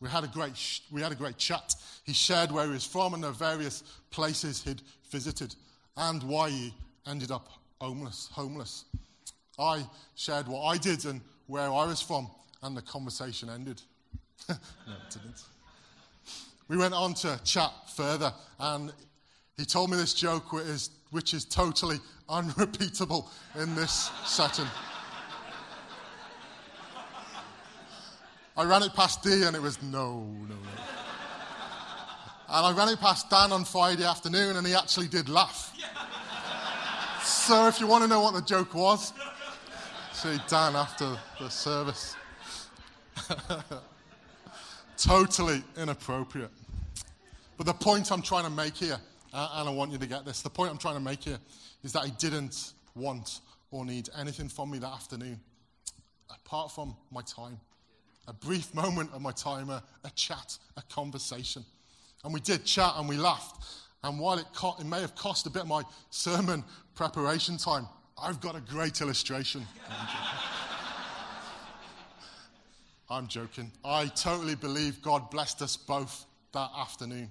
We 0.00 0.08
had 0.08 0.24
a 0.24 0.28
great, 0.28 0.56
sh- 0.56 0.80
we 0.90 1.00
had 1.00 1.12
a 1.12 1.16
great 1.16 1.38
chat. 1.38 1.74
He 2.04 2.12
shared 2.12 2.52
where 2.52 2.66
he 2.66 2.72
was 2.72 2.84
from 2.84 3.14
and 3.14 3.22
the 3.22 3.32
various 3.32 3.82
places 4.10 4.62
he'd 4.62 4.82
visited 5.10 5.54
and 5.96 6.22
why 6.22 6.50
he 6.50 6.74
ended 7.06 7.30
up 7.30 7.48
homeless. 7.80 8.28
homeless. 8.32 8.84
I 9.58 9.86
shared 10.14 10.48
what 10.48 10.62
I 10.64 10.76
did 10.76 11.04
and 11.06 11.20
where 11.46 11.68
I 11.70 11.86
was 11.86 12.02
from, 12.02 12.28
and 12.62 12.76
the 12.76 12.82
conversation 12.82 13.48
ended. 13.48 13.80
no, 14.48 14.54
it 14.54 15.10
didn't. 15.10 15.42
We 16.68 16.76
went 16.76 16.94
on 16.94 17.14
to 17.14 17.40
chat 17.44 17.72
further, 17.94 18.32
and 18.58 18.92
he 19.56 19.64
told 19.64 19.90
me 19.90 19.96
this 19.96 20.12
joke, 20.12 20.52
which 20.52 20.66
is, 20.66 20.90
which 21.10 21.32
is 21.32 21.44
totally 21.44 21.98
unrepeatable 22.28 23.30
in 23.58 23.74
this 23.74 24.10
setting. 24.24 24.66
I 28.58 28.64
ran 28.64 28.82
it 28.82 28.94
past 28.94 29.22
D 29.22 29.42
and 29.42 29.54
it 29.54 29.60
was 29.60 29.82
no, 29.82 30.20
no, 30.20 30.54
no. 30.54 30.54
And 32.48 32.66
I 32.66 32.72
ran 32.72 32.88
it 32.88 32.98
past 33.00 33.28
Dan 33.28 33.52
on 33.52 33.64
Friday 33.64 34.04
afternoon 34.04 34.56
and 34.56 34.66
he 34.66 34.74
actually 34.74 35.08
did 35.08 35.28
laugh. 35.28 35.74
So 37.22 37.66
if 37.66 37.80
you 37.80 37.86
want 37.86 38.04
to 38.04 38.08
know 38.08 38.20
what 38.20 38.32
the 38.32 38.40
joke 38.40 38.74
was, 38.74 39.12
see 40.12 40.38
Dan 40.48 40.74
after 40.74 41.18
the 41.38 41.50
service. 41.50 42.16
totally 44.96 45.62
inappropriate. 45.76 46.50
But 47.58 47.66
the 47.66 47.74
point 47.74 48.10
I'm 48.10 48.22
trying 48.22 48.44
to 48.44 48.50
make 48.50 48.76
here, 48.76 48.98
uh, 49.34 49.48
and 49.56 49.68
I 49.68 49.72
want 49.72 49.92
you 49.92 49.98
to 49.98 50.06
get 50.06 50.24
this, 50.24 50.40
the 50.40 50.50
point 50.50 50.70
I'm 50.70 50.78
trying 50.78 50.94
to 50.94 51.00
make 51.00 51.24
here 51.24 51.38
is 51.82 51.92
that 51.92 52.04
he 52.04 52.12
didn't 52.12 52.72
want 52.94 53.40
or 53.70 53.84
need 53.84 54.08
anything 54.18 54.48
from 54.48 54.70
me 54.70 54.78
that 54.78 54.92
afternoon 54.92 55.40
apart 56.30 56.70
from 56.72 56.96
my 57.10 57.22
time 57.22 57.58
a 58.28 58.32
brief 58.32 58.74
moment 58.74 59.10
of 59.12 59.22
my 59.22 59.32
time, 59.32 59.70
a, 59.70 59.82
a 60.04 60.10
chat, 60.10 60.58
a 60.76 60.82
conversation. 60.92 61.64
And 62.24 62.34
we 62.34 62.40
did 62.40 62.64
chat 62.64 62.94
and 62.96 63.08
we 63.08 63.16
laughed. 63.16 63.64
And 64.02 64.18
while 64.18 64.38
it, 64.38 64.46
co- 64.54 64.76
it 64.78 64.86
may 64.86 65.00
have 65.00 65.14
cost 65.14 65.46
a 65.46 65.50
bit 65.50 65.62
of 65.62 65.68
my 65.68 65.82
sermon 66.10 66.64
preparation 66.94 67.56
time, 67.56 67.86
I've 68.20 68.40
got 68.40 68.56
a 68.56 68.60
great 68.60 69.00
illustration. 69.00 69.66
I'm 73.08 73.28
joking. 73.28 73.70
I 73.84 74.06
totally 74.08 74.56
believe 74.56 75.00
God 75.00 75.30
blessed 75.30 75.62
us 75.62 75.76
both 75.76 76.24
that 76.52 76.70
afternoon. 76.76 77.30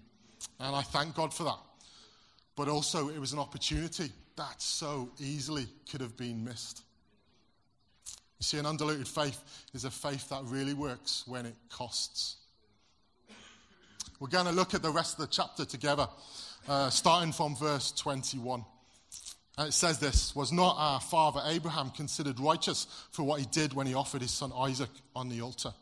And 0.59 0.75
I 0.75 0.81
thank 0.81 1.15
God 1.15 1.33
for 1.33 1.43
that. 1.43 1.59
But 2.55 2.69
also, 2.69 3.09
it 3.09 3.19
was 3.19 3.33
an 3.33 3.39
opportunity 3.39 4.09
that 4.37 4.61
so 4.61 5.09
easily 5.19 5.67
could 5.89 5.99
have 6.01 6.15
been 6.15 6.43
missed. 6.43 6.84
You 8.39 8.43
see, 8.43 8.57
an 8.57 8.65
undiluted 8.65 9.07
faith 9.07 9.41
is 9.73 9.85
a 9.85 9.91
faith 9.91 10.29
that 10.29 10.41
really 10.45 10.73
works 10.73 11.23
when 11.25 11.45
it 11.45 11.55
costs. 11.69 12.37
We're 14.19 14.27
going 14.27 14.45
to 14.45 14.51
look 14.51 14.73
at 14.73 14.81
the 14.81 14.91
rest 14.91 15.19
of 15.19 15.27
the 15.27 15.31
chapter 15.31 15.65
together, 15.65 16.07
uh, 16.67 16.89
starting 16.89 17.31
from 17.31 17.55
verse 17.55 17.91
21. 17.91 18.63
And 19.57 19.69
it 19.69 19.73
says 19.73 19.99
this 19.99 20.35
Was 20.35 20.51
not 20.51 20.75
our 20.77 20.99
father 20.99 21.41
Abraham 21.45 21.89
considered 21.91 22.39
righteous 22.39 22.87
for 23.11 23.23
what 23.23 23.39
he 23.39 23.45
did 23.47 23.73
when 23.73 23.87
he 23.87 23.93
offered 23.93 24.21
his 24.21 24.31
son 24.31 24.51
Isaac 24.55 24.89
on 25.15 25.29
the 25.29 25.41
altar? 25.41 25.73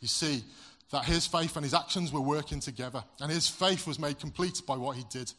You 0.00 0.08
see, 0.08 0.42
that 0.90 1.04
his 1.04 1.26
faith 1.26 1.56
and 1.56 1.64
his 1.64 1.74
actions 1.74 2.12
were 2.12 2.20
working 2.20 2.60
together, 2.60 3.02
and 3.20 3.30
his 3.32 3.48
faith 3.48 3.86
was 3.86 3.98
made 3.98 4.20
complete 4.20 4.62
by 4.66 4.76
what 4.76 4.96
he 4.96 5.04
did. 5.10 5.32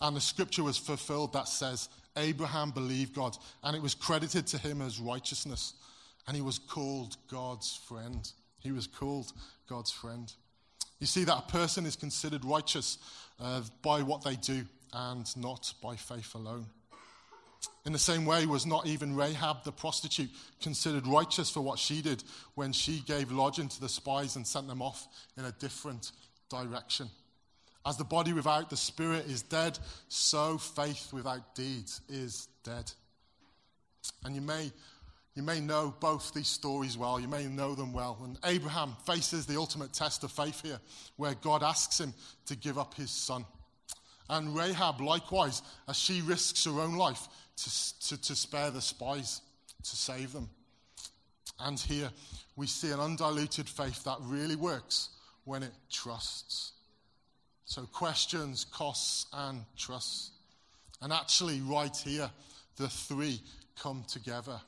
And 0.00 0.16
the 0.16 0.20
scripture 0.20 0.62
was 0.62 0.78
fulfilled 0.78 1.32
that 1.34 1.48
says, 1.48 1.88
Abraham 2.16 2.70
believed 2.70 3.14
God, 3.14 3.36
and 3.62 3.76
it 3.76 3.82
was 3.82 3.94
credited 3.94 4.46
to 4.48 4.58
him 4.58 4.82
as 4.82 4.98
righteousness, 4.98 5.74
and 6.26 6.36
he 6.36 6.42
was 6.42 6.58
called 6.58 7.16
God's 7.30 7.76
friend. 7.88 8.30
He 8.58 8.72
was 8.72 8.86
called 8.86 9.32
God's 9.68 9.90
friend. 9.90 10.32
You 11.00 11.06
see, 11.06 11.24
that 11.24 11.44
a 11.46 11.52
person 11.52 11.86
is 11.86 11.96
considered 11.96 12.44
righteous 12.44 12.98
uh, 13.40 13.62
by 13.82 14.02
what 14.02 14.24
they 14.24 14.36
do 14.36 14.64
and 14.92 15.36
not 15.36 15.72
by 15.82 15.96
faith 15.96 16.34
alone. 16.34 16.66
In 17.84 17.92
the 17.92 17.98
same 17.98 18.26
way, 18.26 18.46
was 18.46 18.66
not 18.66 18.86
even 18.86 19.16
Rahab 19.16 19.64
the 19.64 19.72
prostitute 19.72 20.30
considered 20.60 21.06
righteous 21.06 21.50
for 21.50 21.60
what 21.60 21.78
she 21.78 22.02
did 22.02 22.22
when 22.54 22.72
she 22.72 23.00
gave 23.00 23.32
lodging 23.32 23.68
to 23.68 23.80
the 23.80 23.88
spies 23.88 24.36
and 24.36 24.46
sent 24.46 24.68
them 24.68 24.82
off 24.82 25.06
in 25.36 25.44
a 25.44 25.52
different 25.52 26.12
direction? 26.50 27.08
As 27.86 27.96
the 27.96 28.04
body 28.04 28.32
without 28.32 28.70
the 28.70 28.76
spirit 28.76 29.26
is 29.26 29.42
dead, 29.42 29.78
so 30.08 30.58
faith 30.58 31.12
without 31.12 31.54
deeds 31.54 32.00
is 32.08 32.48
dead. 32.64 32.90
And 34.24 34.34
you 34.34 34.40
may, 34.40 34.70
you 35.34 35.42
may 35.42 35.60
know 35.60 35.94
both 36.00 36.34
these 36.34 36.48
stories 36.48 36.98
well. 36.98 37.20
You 37.20 37.28
may 37.28 37.46
know 37.46 37.74
them 37.74 37.92
well. 37.92 38.18
And 38.22 38.38
Abraham 38.44 38.96
faces 39.06 39.46
the 39.46 39.56
ultimate 39.56 39.92
test 39.92 40.24
of 40.24 40.32
faith 40.32 40.62
here, 40.62 40.80
where 41.16 41.34
God 41.34 41.62
asks 41.62 41.98
him 41.98 42.12
to 42.46 42.56
give 42.56 42.78
up 42.78 42.94
his 42.94 43.10
son. 43.10 43.44
And 44.28 44.54
Rahab, 44.54 45.00
likewise, 45.00 45.62
as 45.88 45.96
she 45.96 46.20
risks 46.20 46.64
her 46.64 46.80
own 46.80 46.96
life 46.96 47.28
to, 47.56 48.08
to, 48.08 48.22
to 48.22 48.36
spare 48.36 48.70
the 48.70 48.82
spies, 48.82 49.40
to 49.82 49.96
save 49.96 50.32
them. 50.32 50.50
And 51.58 51.78
here 51.78 52.10
we 52.56 52.66
see 52.66 52.90
an 52.90 53.00
undiluted 53.00 53.68
faith 53.68 54.04
that 54.04 54.18
really 54.22 54.56
works 54.56 55.10
when 55.44 55.62
it 55.62 55.72
trusts. 55.90 56.72
So, 57.68 57.82
questions, 57.82 58.64
costs, 58.64 59.26
and 59.30 59.62
trusts. 59.76 60.30
And 61.02 61.12
actually, 61.12 61.60
right 61.60 61.94
here, 61.94 62.30
the 62.78 62.88
three 62.88 63.42
come 63.78 64.04
together 64.08 64.58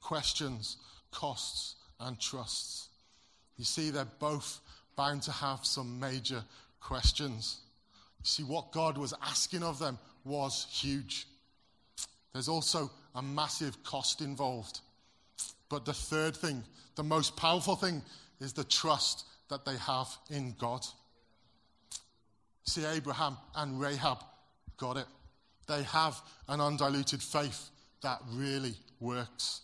questions, 0.00 0.78
costs, 1.10 1.74
and 2.00 2.18
trusts. 2.18 2.88
You 3.58 3.64
see, 3.64 3.90
they're 3.90 4.06
both 4.18 4.60
bound 4.96 5.22
to 5.24 5.32
have 5.32 5.66
some 5.66 6.00
major 6.00 6.42
questions. 6.80 7.58
You 8.20 8.24
see, 8.24 8.42
what 8.42 8.72
God 8.72 8.96
was 8.96 9.12
asking 9.22 9.62
of 9.62 9.78
them 9.78 9.98
was 10.24 10.66
huge. 10.70 11.26
There's 12.32 12.48
also 12.48 12.90
a 13.14 13.20
massive 13.20 13.82
cost 13.84 14.22
involved. 14.22 14.80
But 15.68 15.84
the 15.84 15.92
third 15.92 16.34
thing, 16.34 16.64
the 16.94 17.02
most 17.02 17.36
powerful 17.36 17.76
thing, 17.76 18.00
is 18.40 18.54
the 18.54 18.64
trust 18.64 19.26
that 19.50 19.66
they 19.66 19.76
have 19.76 20.08
in 20.30 20.54
God. 20.58 20.86
See, 22.66 22.84
Abraham 22.84 23.36
and 23.54 23.80
Rahab 23.80 24.18
got 24.76 24.96
it. 24.96 25.06
They 25.66 25.82
have 25.84 26.20
an 26.48 26.60
undiluted 26.60 27.22
faith 27.22 27.70
that 28.02 28.20
really 28.32 28.74
works. 29.00 29.62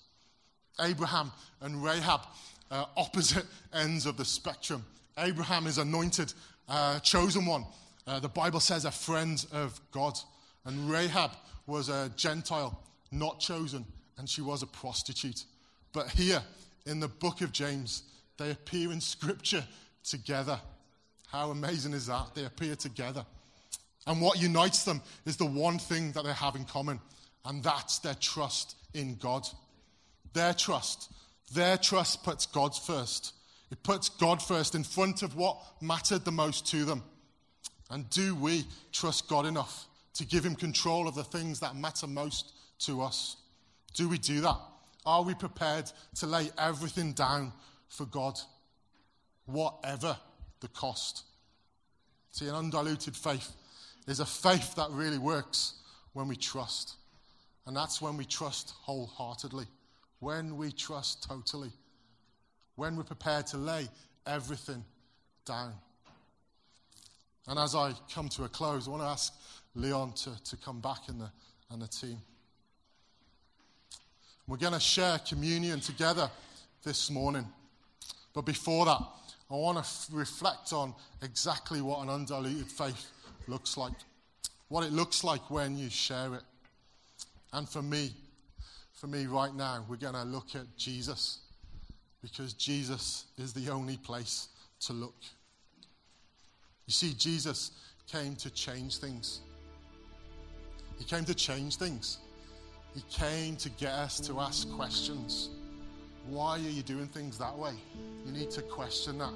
Abraham 0.80 1.30
and 1.60 1.82
Rahab, 1.82 2.22
uh, 2.70 2.86
opposite 2.96 3.44
ends 3.72 4.06
of 4.06 4.16
the 4.16 4.24
spectrum. 4.24 4.84
Abraham 5.18 5.66
is 5.66 5.78
anointed, 5.78 6.32
uh, 6.68 6.98
chosen 7.00 7.46
one. 7.46 7.64
Uh, 8.06 8.18
the 8.20 8.28
Bible 8.28 8.60
says 8.60 8.84
a 8.84 8.90
friend 8.90 9.44
of 9.52 9.80
God. 9.90 10.18
And 10.64 10.90
Rahab 10.90 11.32
was 11.66 11.88
a 11.88 12.10
Gentile, 12.16 12.80
not 13.10 13.40
chosen, 13.40 13.84
and 14.18 14.28
she 14.28 14.42
was 14.42 14.62
a 14.62 14.66
prostitute. 14.66 15.44
But 15.92 16.08
here 16.10 16.42
in 16.86 17.00
the 17.00 17.08
book 17.08 17.40
of 17.40 17.52
James, 17.52 18.04
they 18.38 18.50
appear 18.50 18.92
in 18.92 19.00
Scripture 19.00 19.64
together. 20.04 20.60
How 21.32 21.50
amazing 21.50 21.94
is 21.94 22.06
that? 22.08 22.34
They 22.34 22.44
appear 22.44 22.76
together. 22.76 23.24
And 24.06 24.20
what 24.20 24.40
unites 24.40 24.84
them 24.84 25.00
is 25.24 25.38
the 25.38 25.46
one 25.46 25.78
thing 25.78 26.12
that 26.12 26.24
they 26.24 26.32
have 26.32 26.56
in 26.56 26.66
common, 26.66 27.00
and 27.46 27.62
that's 27.62 28.00
their 28.00 28.14
trust 28.14 28.76
in 28.92 29.16
God. 29.16 29.48
Their 30.34 30.52
trust. 30.52 31.10
Their 31.54 31.78
trust 31.78 32.22
puts 32.22 32.44
God 32.44 32.76
first. 32.76 33.32
It 33.70 33.82
puts 33.82 34.10
God 34.10 34.42
first 34.42 34.74
in 34.74 34.84
front 34.84 35.22
of 35.22 35.34
what 35.34 35.56
mattered 35.80 36.26
the 36.26 36.32
most 36.32 36.66
to 36.72 36.84
them. 36.84 37.02
And 37.90 38.08
do 38.10 38.34
we 38.34 38.64
trust 38.92 39.26
God 39.26 39.46
enough 39.46 39.86
to 40.14 40.26
give 40.26 40.44
Him 40.44 40.54
control 40.54 41.08
of 41.08 41.14
the 41.14 41.24
things 41.24 41.60
that 41.60 41.76
matter 41.76 42.06
most 42.06 42.52
to 42.80 43.00
us? 43.00 43.36
Do 43.94 44.06
we 44.06 44.18
do 44.18 44.42
that? 44.42 44.58
Are 45.06 45.22
we 45.22 45.32
prepared 45.34 45.90
to 46.16 46.26
lay 46.26 46.50
everything 46.58 47.14
down 47.14 47.52
for 47.88 48.04
God, 48.04 48.38
whatever 49.46 50.16
the 50.62 50.68
cost. 50.68 51.24
See, 52.30 52.48
an 52.48 52.54
undiluted 52.54 53.14
faith 53.14 53.52
is 54.08 54.20
a 54.20 54.26
faith 54.26 54.74
that 54.76 54.90
really 54.90 55.18
works 55.18 55.74
when 56.14 56.28
we 56.28 56.36
trust. 56.36 56.94
And 57.66 57.76
that's 57.76 58.00
when 58.00 58.16
we 58.16 58.24
trust 58.24 58.72
wholeheartedly, 58.80 59.66
when 60.20 60.56
we 60.56 60.72
trust 60.72 61.28
totally, 61.28 61.70
when 62.76 62.96
we're 62.96 63.04
prepared 63.04 63.46
to 63.48 63.58
lay 63.58 63.88
everything 64.26 64.84
down. 65.44 65.74
And 67.46 67.58
as 67.58 67.74
I 67.74 67.92
come 68.12 68.28
to 68.30 68.44
a 68.44 68.48
close, 68.48 68.88
I 68.88 68.90
want 68.90 69.02
to 69.02 69.08
ask 69.08 69.34
Leon 69.74 70.12
to, 70.12 70.42
to 70.44 70.56
come 70.56 70.80
back 70.80 71.08
in 71.08 71.18
the, 71.18 71.30
and 71.70 71.82
the 71.82 71.88
team. 71.88 72.18
We're 74.46 74.56
going 74.56 74.72
to 74.72 74.80
share 74.80 75.18
communion 75.18 75.80
together 75.80 76.30
this 76.82 77.10
morning. 77.10 77.46
But 78.34 78.42
before 78.42 78.86
that, 78.86 79.00
I 79.52 79.56
want 79.56 79.84
to 79.84 80.16
reflect 80.16 80.72
on 80.72 80.94
exactly 81.20 81.82
what 81.82 82.00
an 82.02 82.08
undiluted 82.08 82.68
faith 82.68 83.10
looks 83.46 83.76
like, 83.76 83.92
what 84.68 84.82
it 84.82 84.92
looks 84.92 85.22
like 85.22 85.50
when 85.50 85.76
you 85.76 85.90
share 85.90 86.34
it. 86.34 86.42
And 87.52 87.68
for 87.68 87.82
me, 87.82 88.12
for 88.94 89.08
me 89.08 89.26
right 89.26 89.54
now, 89.54 89.84
we're 89.88 89.96
going 89.96 90.14
to 90.14 90.24
look 90.24 90.54
at 90.54 90.74
Jesus 90.78 91.40
because 92.22 92.54
Jesus 92.54 93.26
is 93.36 93.52
the 93.52 93.68
only 93.70 93.98
place 93.98 94.48
to 94.80 94.94
look. 94.94 95.16
You 96.86 96.92
see, 96.92 97.12
Jesus 97.12 97.72
came 98.10 98.36
to 98.36 98.50
change 98.50 98.98
things. 98.98 99.40
He 100.98 101.04
came 101.04 101.24
to 101.26 101.34
change 101.34 101.76
things. 101.76 102.18
He 102.94 103.02
came 103.10 103.56
to 103.56 103.68
get 103.70 103.92
us 103.92 104.18
to 104.20 104.40
ask 104.40 104.70
questions. 104.70 105.50
Why 106.28 106.52
are 106.52 106.58
you 106.58 106.82
doing 106.82 107.08
things 107.08 107.38
that 107.38 107.56
way? 107.56 107.74
You 108.24 108.32
need 108.32 108.50
to 108.52 108.62
question 108.62 109.18
that. 109.18 109.32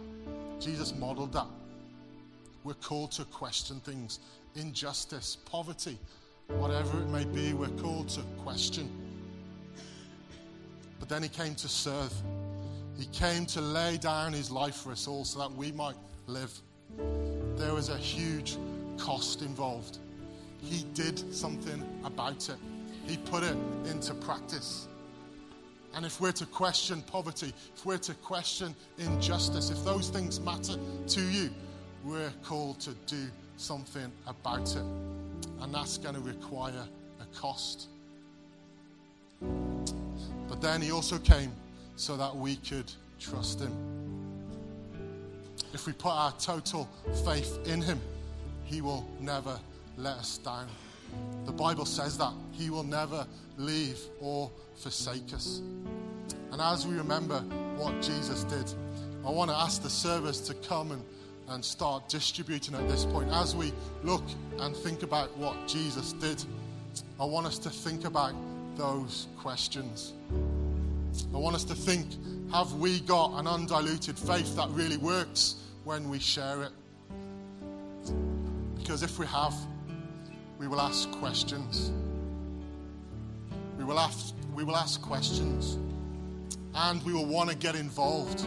Jesus 0.60 0.94
modeled 0.94 1.32
that. 1.32 1.46
We're 2.64 2.74
called 2.74 3.12
to 3.12 3.24
question 3.24 3.80
things 3.80 4.20
injustice, 4.54 5.36
poverty, 5.44 5.98
whatever 6.48 6.98
it 6.98 7.08
may 7.08 7.24
be, 7.24 7.52
we're 7.52 7.68
called 7.80 8.08
to 8.08 8.22
question. 8.42 8.90
But 10.98 11.08
then 11.08 11.22
he 11.22 11.28
came 11.28 11.54
to 11.56 11.68
serve. 11.68 12.12
He 12.98 13.06
came 13.06 13.44
to 13.46 13.60
lay 13.60 13.98
down 13.98 14.32
his 14.32 14.50
life 14.50 14.76
for 14.76 14.92
us 14.92 15.06
all 15.06 15.24
so 15.24 15.40
that 15.40 15.52
we 15.52 15.72
might 15.72 15.96
live. 16.26 16.50
There 17.56 17.74
was 17.74 17.90
a 17.90 17.96
huge 17.96 18.56
cost 18.96 19.42
involved. 19.42 19.98
He 20.62 20.84
did 20.94 21.34
something 21.34 21.84
about 22.04 22.48
it, 22.48 22.56
he 23.06 23.16
put 23.18 23.42
it 23.42 23.56
into 23.84 24.14
practice. 24.14 24.88
And 25.96 26.04
if 26.04 26.20
we're 26.20 26.32
to 26.32 26.44
question 26.44 27.00
poverty, 27.00 27.54
if 27.74 27.86
we're 27.86 27.96
to 27.96 28.12
question 28.14 28.74
injustice, 28.98 29.70
if 29.70 29.82
those 29.82 30.10
things 30.10 30.38
matter 30.38 30.74
to 31.08 31.20
you, 31.22 31.48
we're 32.04 32.32
called 32.44 32.78
to 32.80 32.90
do 33.06 33.24
something 33.56 34.12
about 34.26 34.76
it. 34.76 34.84
And 35.62 35.74
that's 35.74 35.96
going 35.96 36.14
to 36.14 36.20
require 36.20 36.84
a 37.18 37.38
cost. 37.38 37.88
But 39.40 40.60
then 40.60 40.82
he 40.82 40.92
also 40.92 41.16
came 41.16 41.50
so 41.96 42.18
that 42.18 42.36
we 42.36 42.56
could 42.56 42.92
trust 43.18 43.60
him. 43.60 43.74
If 45.72 45.86
we 45.86 45.94
put 45.94 46.12
our 46.12 46.32
total 46.32 46.90
faith 47.24 47.58
in 47.66 47.80
him, 47.80 48.00
he 48.64 48.82
will 48.82 49.08
never 49.18 49.58
let 49.96 50.16
us 50.18 50.36
down. 50.36 50.68
The 51.44 51.52
Bible 51.52 51.84
says 51.84 52.18
that. 52.18 52.32
He 52.52 52.70
will 52.70 52.84
never 52.84 53.26
leave 53.56 53.98
or 54.20 54.50
forsake 54.76 55.32
us. 55.32 55.60
And 56.52 56.60
as 56.60 56.86
we 56.86 56.96
remember 56.96 57.40
what 57.76 58.00
Jesus 58.02 58.44
did, 58.44 58.72
I 59.26 59.30
want 59.30 59.50
to 59.50 59.56
ask 59.56 59.82
the 59.82 59.90
servers 59.90 60.40
to 60.42 60.54
come 60.54 60.92
and, 60.92 61.04
and 61.48 61.64
start 61.64 62.08
distributing 62.08 62.74
at 62.74 62.88
this 62.88 63.04
point. 63.04 63.30
As 63.30 63.54
we 63.54 63.72
look 64.02 64.24
and 64.58 64.74
think 64.76 65.02
about 65.02 65.36
what 65.36 65.56
Jesus 65.66 66.12
did, 66.14 66.42
I 67.20 67.24
want 67.24 67.46
us 67.46 67.58
to 67.58 67.70
think 67.70 68.04
about 68.04 68.34
those 68.76 69.26
questions. 69.38 70.12
I 71.34 71.38
want 71.38 71.56
us 71.56 71.64
to 71.64 71.74
think 71.74 72.06
have 72.52 72.74
we 72.74 73.00
got 73.00 73.32
an 73.38 73.46
undiluted 73.46 74.18
faith 74.18 74.54
that 74.56 74.68
really 74.70 74.96
works 74.98 75.56
when 75.84 76.08
we 76.08 76.18
share 76.18 76.62
it? 76.62 76.72
Because 78.76 79.02
if 79.02 79.18
we 79.18 79.26
have, 79.26 79.54
we 80.58 80.68
will 80.68 80.80
ask 80.80 81.10
questions. 81.12 81.92
We 83.78 83.84
will 83.84 83.98
ask, 83.98 84.34
we 84.54 84.64
will 84.64 84.76
ask 84.76 85.00
questions. 85.02 85.78
And 86.74 87.02
we 87.04 87.12
will 87.12 87.26
want 87.26 87.50
to 87.50 87.56
get 87.56 87.74
involved. 87.74 88.46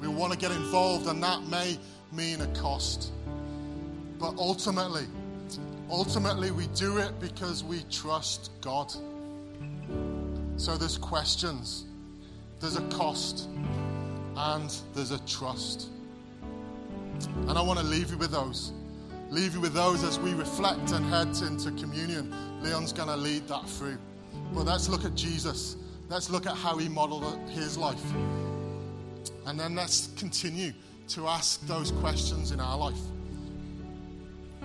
We 0.00 0.08
want 0.08 0.32
to 0.32 0.38
get 0.38 0.50
involved, 0.50 1.06
and 1.06 1.22
that 1.22 1.42
may 1.44 1.78
mean 2.12 2.40
a 2.40 2.46
cost. 2.48 3.12
But 4.18 4.36
ultimately, 4.36 5.06
ultimately, 5.90 6.50
we 6.50 6.66
do 6.68 6.98
it 6.98 7.18
because 7.20 7.62
we 7.64 7.82
trust 7.90 8.50
God. 8.60 8.92
So 10.56 10.76
there's 10.76 10.98
questions, 10.98 11.84
there's 12.60 12.76
a 12.76 12.82
cost, 12.88 13.48
and 14.36 14.74
there's 14.94 15.10
a 15.10 15.18
trust. 15.26 15.88
And 17.48 17.58
I 17.58 17.62
want 17.62 17.78
to 17.78 17.84
leave 17.84 18.10
you 18.10 18.18
with 18.18 18.30
those. 18.30 18.72
Leave 19.32 19.54
you 19.54 19.62
with 19.62 19.72
those 19.72 20.04
as 20.04 20.20
we 20.20 20.34
reflect 20.34 20.92
and 20.92 21.06
head 21.06 21.28
into 21.40 21.70
communion. 21.80 22.30
Leon's 22.60 22.92
going 22.92 23.08
to 23.08 23.16
lead 23.16 23.48
that 23.48 23.66
through. 23.66 23.96
But 24.52 24.66
let's 24.66 24.90
look 24.90 25.06
at 25.06 25.14
Jesus. 25.14 25.76
Let's 26.10 26.28
look 26.28 26.44
at 26.44 26.54
how 26.54 26.76
he 26.76 26.86
modeled 26.86 27.38
his 27.48 27.78
life. 27.78 28.04
And 29.46 29.58
then 29.58 29.74
let's 29.74 30.10
continue 30.18 30.74
to 31.08 31.28
ask 31.28 31.66
those 31.66 31.92
questions 31.92 32.52
in 32.52 32.60
our 32.60 32.76
life. 32.76 33.00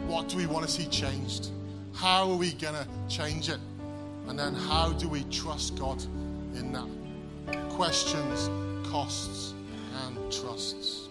What 0.06 0.28
do 0.28 0.36
we 0.36 0.48
want 0.48 0.66
to 0.66 0.72
see 0.72 0.86
changed? 0.88 1.48
How 1.94 2.30
are 2.30 2.36
we 2.36 2.52
going 2.52 2.76
to 2.76 2.86
change 3.08 3.48
it? 3.48 3.60
And 4.28 4.38
then 4.38 4.54
how 4.54 4.92
do 4.92 5.08
we 5.08 5.24
trust 5.32 5.80
God 5.80 6.04
in 6.56 6.74
that? 6.74 7.70
Questions, 7.70 8.50
costs, 8.90 9.54
and 10.04 10.30
trusts. 10.30 11.07